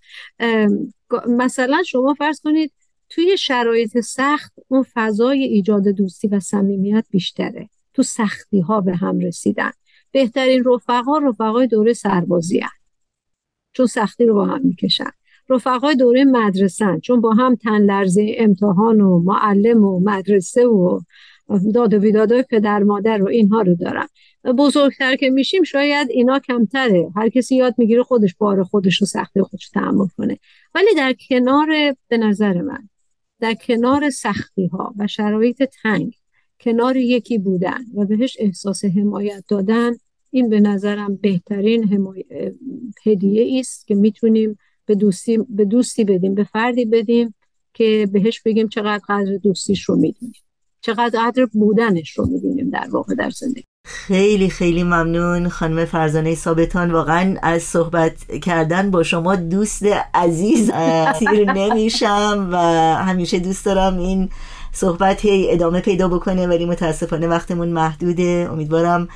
مثلا 1.28 1.82
شما 1.86 2.14
فرض 2.14 2.40
کنید 2.40 2.72
توی 3.08 3.38
شرایط 3.38 4.00
سخت 4.00 4.52
اون 4.68 4.84
فضای 4.94 5.42
ایجاد 5.42 5.88
دوستی 5.88 6.28
و 6.28 6.40
صمیمیت 6.40 7.04
بیشتره. 7.10 7.68
تو 7.94 8.02
سختی 8.02 8.60
ها 8.60 8.80
به 8.80 8.96
هم 8.96 9.18
رسیدن. 9.18 9.70
بهترین 10.16 10.64
رفقا 10.64 11.18
رفقای 11.18 11.66
دوره 11.66 11.92
سربازی 11.92 12.58
هن. 12.58 12.68
چون 13.72 13.86
سختی 13.86 14.26
رو 14.26 14.34
با 14.34 14.44
هم 14.44 14.60
می‌کشن. 14.64 15.10
رفقای 15.48 15.94
دوره 15.94 16.24
مدرسه 16.24 17.00
چون 17.02 17.20
با 17.20 17.32
هم 17.32 17.54
تن 17.54 17.82
لرزه 17.82 18.34
امتحان 18.38 19.00
و 19.00 19.18
معلم 19.18 19.84
و 19.84 20.00
مدرسه 20.00 20.66
و 20.66 21.00
داد 21.74 21.94
و 21.94 21.98
بیدادای 21.98 22.42
پدر 22.50 22.82
مادر 22.82 23.22
و 23.22 23.28
اینها 23.28 23.62
رو 23.62 23.74
دارن. 23.74 24.06
بزرگتر 24.58 25.16
که 25.16 25.30
میشیم 25.30 25.62
شاید 25.62 26.10
اینا 26.10 26.38
کمتره. 26.38 27.10
هر 27.16 27.28
کسی 27.28 27.56
یاد 27.56 27.74
می‌گیره 27.78 28.02
خودش 28.02 28.34
بار 28.34 28.64
خودش 28.64 29.00
رو 29.00 29.06
سختی 29.06 29.42
خودش 29.42 29.68
تحمل 29.68 30.06
کنه. 30.16 30.38
ولی 30.74 30.94
در 30.96 31.14
کنار 31.28 31.66
به 32.08 32.18
نظر 32.18 32.60
من 32.62 32.88
در 33.40 33.54
کنار 33.54 34.10
سختی 34.10 34.66
ها 34.66 34.94
و 34.98 35.06
شرایط 35.06 35.62
تنگ 35.82 36.14
کنار 36.60 36.96
یکی 36.96 37.38
بودن 37.38 37.84
و 37.94 38.04
بهش 38.04 38.36
احساس 38.40 38.84
حمایت 38.84 39.44
دادن 39.48 39.92
این 40.30 40.48
به 40.48 40.60
نظرم 40.60 41.16
بهترین 41.16 42.06
هدیه 43.06 43.60
است 43.60 43.86
که 43.86 43.94
می‌تونیم 43.94 44.58
به 44.86 44.94
دوستی, 44.94 45.38
به 45.48 45.64
دوستی 45.64 46.04
بدیم 46.04 46.34
به 46.34 46.44
فردی 46.44 46.84
بدیم 46.84 47.34
که 47.74 48.08
بهش 48.12 48.42
بگیم 48.42 48.68
چقدر 48.68 49.02
قدر 49.08 49.36
دوستیش 49.42 49.84
رو 49.84 49.96
می‌دونیم. 49.96 50.42
چقدر 50.80 51.20
قدر 51.20 51.46
بودنش 51.52 52.18
رو 52.18 52.26
می‌دونیم 52.26 52.70
در 52.70 52.86
واقع 52.90 53.14
در 53.14 53.30
زندگی. 53.30 53.64
خیلی 53.86 54.50
خیلی 54.50 54.82
ممنون 54.82 55.48
خانم 55.48 55.84
فرزانه 55.84 56.34
ثابتان. 56.34 56.90
واقعا 56.90 57.36
از 57.42 57.62
صحبت 57.62 58.40
کردن 58.42 58.90
با 58.90 59.02
شما 59.02 59.36
دوست 59.36 59.82
عزیز 60.14 60.70
تیر 61.18 61.52
نمیشم 61.52 62.48
و 62.52 62.56
همیشه 63.04 63.38
دوست 63.38 63.64
دارم 63.64 63.98
این 63.98 64.28
صحبت 64.72 65.24
هی 65.24 65.50
ادامه 65.50 65.80
پیدا 65.80 66.08
بکنه 66.08 66.46
ولی 66.46 66.66
متاسفانه 66.66 67.26
وقتمون 67.26 67.68
محدوده. 67.68 68.48
امیدوارم 68.52 69.08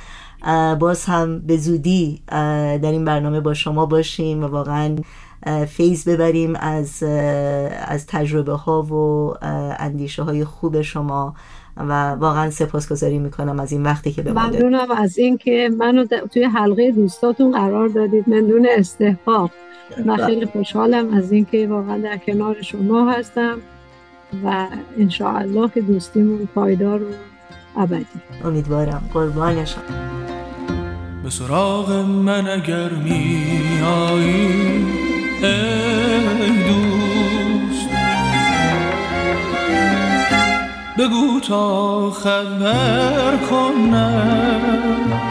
باز 0.79 1.05
هم 1.05 1.39
به 1.39 1.57
زودی 1.57 2.21
در 2.27 2.91
این 2.91 3.05
برنامه 3.05 3.39
با 3.39 3.53
شما 3.53 3.85
باشیم 3.85 4.43
و 4.43 4.47
واقعا 4.47 4.95
فیض 5.67 6.09
ببریم 6.09 6.55
از 6.55 7.03
از 7.83 8.07
تجربه 8.07 8.53
ها 8.53 8.81
و 8.81 9.33
اندیشه 9.79 10.23
های 10.23 10.45
خوب 10.45 10.81
شما 10.81 11.35
و 11.77 12.11
واقعا 12.11 12.49
سپاسگزاری 12.49 13.19
می‌کنم 13.19 13.59
از 13.59 13.71
این 13.71 13.83
وقتی 13.83 14.11
که 14.11 14.21
به 14.21 14.31
ممنونم 14.33 14.91
از 14.91 15.17
اینکه 15.17 15.69
منو 15.77 16.05
توی 16.05 16.43
حلقه 16.43 16.91
دوستاتون 16.91 17.51
قرار 17.51 17.87
دادید. 17.87 18.29
مندون 18.29 18.67
استحقاق. 18.77 19.51
من 20.05 20.15
بله. 20.15 20.25
خیلی 20.25 20.45
خوشحالم 20.45 21.13
از 21.13 21.31
اینکه 21.31 21.67
واقعا 21.67 21.97
در 21.97 22.17
کنار 22.17 22.61
شما 22.61 23.11
هستم 23.11 23.57
و 24.45 24.67
انشاءالله 24.97 25.69
که 25.69 25.81
دوستیمون 25.81 26.49
پایدار 26.55 27.01
و 27.01 27.05
ابدی. 27.77 28.05
امیدوارم. 28.45 29.09
قربانشم 29.13 29.81
به 31.23 31.29
سراغ 31.29 31.91
من 32.05 32.47
اگر 32.47 32.89
میایی 32.89 34.47
ای 35.43 36.49
دوست. 36.67 37.89
بگو 40.97 41.39
تا 41.39 42.11
خبر 42.11 43.37
کنم. 43.49 45.30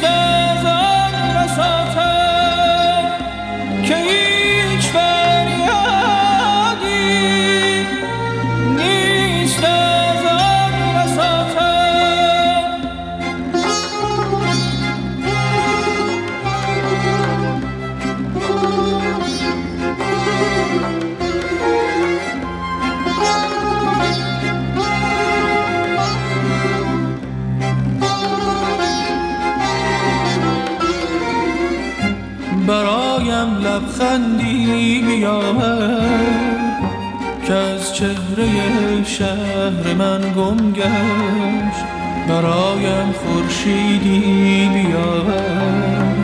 لبخندی 0.00 0.41
بیامد 35.32 36.82
که 37.46 37.52
از 37.54 37.94
چهره 37.94 39.04
شهر 39.04 39.94
من 39.98 40.20
گم 40.20 40.72
گشت. 40.72 41.84
برایم 42.28 43.12
خورشیدی 43.12 44.70
بیامد 44.74 46.16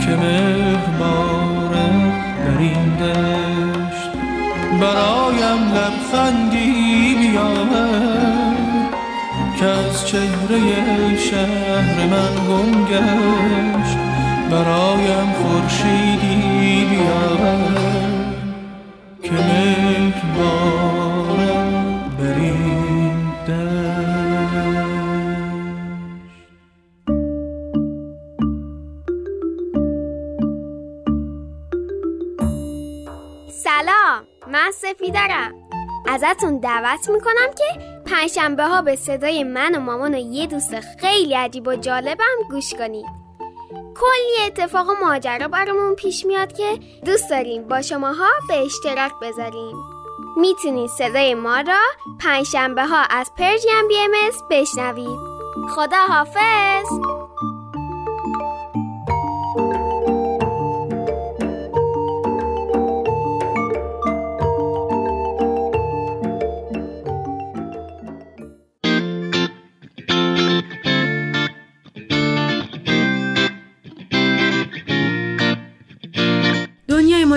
که 0.00 0.10
مهباره 0.10 1.88
در 2.44 2.58
این 2.58 2.96
دشت. 2.96 4.10
برایم 4.80 5.62
لبخندی 5.74 7.14
بیامد 7.14 8.54
که 9.58 9.66
از 9.66 10.06
چهره 10.06 11.16
شهر 11.16 12.06
من 12.06 12.34
گم 12.48 12.84
گشت. 12.84 13.98
برایم 14.50 15.32
خورشیدی 15.42 16.84
بیاورد. 16.90 17.93
سلام 33.48 34.26
من 34.52 34.70
ازتون 36.08 36.58
دعوت 36.58 37.08
می‌کنم 37.08 37.50
که 37.58 37.64
پنجشنبه 38.06 38.64
ها 38.64 38.82
به 38.82 38.96
صدای 38.96 39.44
من 39.44 39.74
و 39.74 39.80
مامان 39.80 40.14
و 40.14 40.18
یه 40.18 40.46
دوست 40.46 40.80
خیلی 40.80 41.34
عجیب 41.34 41.68
و 41.68 41.76
جالبم 41.76 42.48
گوش 42.50 42.74
کنید. 42.74 43.23
کلی 43.96 44.46
اتفاق 44.46 44.88
و 44.88 44.92
ماجرا 45.06 45.48
برامون 45.48 45.94
پیش 45.94 46.26
میاد 46.26 46.52
که 46.52 46.78
دوست 47.04 47.30
داریم 47.30 47.68
با 47.68 47.82
شماها 47.82 48.28
به 48.48 48.54
اشتراک 48.54 49.12
بذاریم. 49.22 49.76
می‌تونید 50.36 50.90
صدای 50.90 51.34
ما 51.34 51.60
را 51.60 51.80
پنجشنبه 52.20 52.86
ها 52.86 53.02
از 53.10 53.30
پرژیم 53.38 53.88
بی 53.88 53.98
ام 53.98 54.10
بشنوید. 54.50 55.18
خدا 55.74 56.06
حافظ 56.08 57.13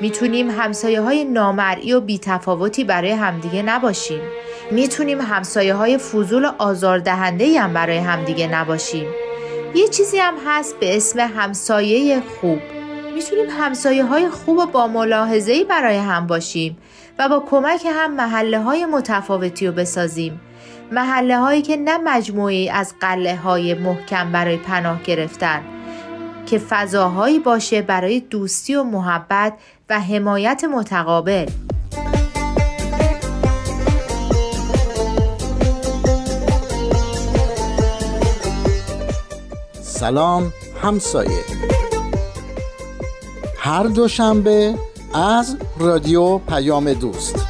می‌تونیم 0.00 0.50
همسایه 0.50 1.00
های 1.00 1.24
نامرئی 1.24 1.92
و 1.92 2.00
بیتفاوتی 2.00 2.84
برای 2.84 3.10
همدیگه 3.10 3.62
نباشیم. 3.62 4.20
می‌تونیم 4.70 5.20
همسایه 5.20 5.74
های 5.74 5.98
فضول 5.98 6.44
و 6.44 6.52
آزاردهنده 6.58 7.60
هم 7.60 7.72
برای 7.72 7.98
همدیگه 7.98 8.46
نباشیم. 8.46 9.06
یه 9.74 9.88
چیزی 9.88 10.18
هم 10.18 10.34
هست 10.46 10.80
به 10.80 10.96
اسم 10.96 11.20
همسایه 11.20 12.20
خوب. 12.20 12.58
می‌تونیم 13.14 13.46
همسایه 13.50 14.04
های 14.04 14.28
خوب 14.28 14.58
و 14.58 14.66
با 14.66 14.86
ملاحظه‌ای 14.86 15.64
برای 15.64 15.96
هم 15.96 16.26
باشیم 16.26 16.78
و 17.18 17.28
با 17.28 17.44
کمک 17.50 17.86
هم 17.86 18.14
محله 18.14 18.60
های 18.60 18.86
متفاوتی 18.86 19.66
رو 19.66 19.72
بسازیم. 19.72 20.40
محله 20.92 21.38
هایی 21.38 21.62
که 21.62 21.76
نه 21.76 21.98
مجموعی 21.98 22.70
از 22.70 22.94
قله 23.00 23.36
های 23.36 23.74
محکم 23.74 24.32
برای 24.32 24.56
پناه 24.56 25.02
گرفتن 25.02 25.77
که 26.48 26.58
فضاهایی 26.58 27.38
باشه 27.38 27.82
برای 27.82 28.20
دوستی 28.20 28.74
و 28.74 28.82
محبت 28.82 29.52
و 29.90 30.00
حمایت 30.00 30.64
متقابل. 30.64 31.48
سلام 39.82 40.52
همسایه. 40.82 41.44
هر 43.58 43.82
دوشنبه 43.82 44.74
از 45.14 45.56
رادیو 45.78 46.38
پیام 46.38 46.92
دوست. 46.92 47.47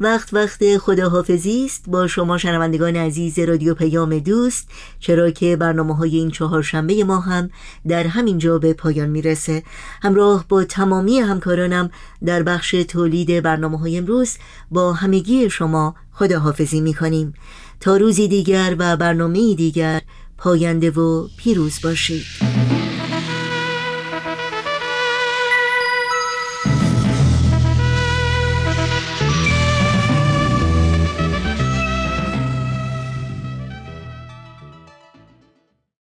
وقت 0.00 0.34
وقت 0.34 0.78
خداحافظی 0.78 1.64
است 1.64 1.84
با 1.88 2.06
شما 2.06 2.38
شنوندگان 2.38 2.96
عزیز 2.96 3.38
رادیو 3.38 3.74
پیام 3.74 4.18
دوست. 4.18 4.68
چرا 5.00 5.30
که 5.30 5.56
برنامه 5.56 5.96
های 5.96 6.16
این 6.16 6.30
چهارشنبه 6.30 7.04
ما 7.04 7.20
هم 7.20 7.50
در 7.88 8.06
همین 8.06 8.38
جا 8.38 8.58
به 8.58 8.72
پایان 8.72 9.08
می‌رسه. 9.08 9.62
همراه 10.02 10.44
با 10.48 10.64
تمامی 10.64 11.18
همکارانم 11.18 11.90
در 12.24 12.42
بخش 12.42 12.70
تولید 12.70 13.42
برنامه 13.42 13.78
های 13.78 13.98
امروز 13.98 14.36
با 14.70 14.92
همگی 14.92 15.50
شما 15.50 15.94
خداحافظی 16.12 16.80
می‌کنیم. 16.80 17.34
تا 17.80 17.96
روزی 17.96 18.28
دیگر 18.28 18.76
و 18.78 18.96
برنامه 18.96 19.54
دیگر 19.54 20.00
پاینده 20.38 20.90
و 20.90 21.28
پیروز 21.36 21.78
باشید. 21.82 22.59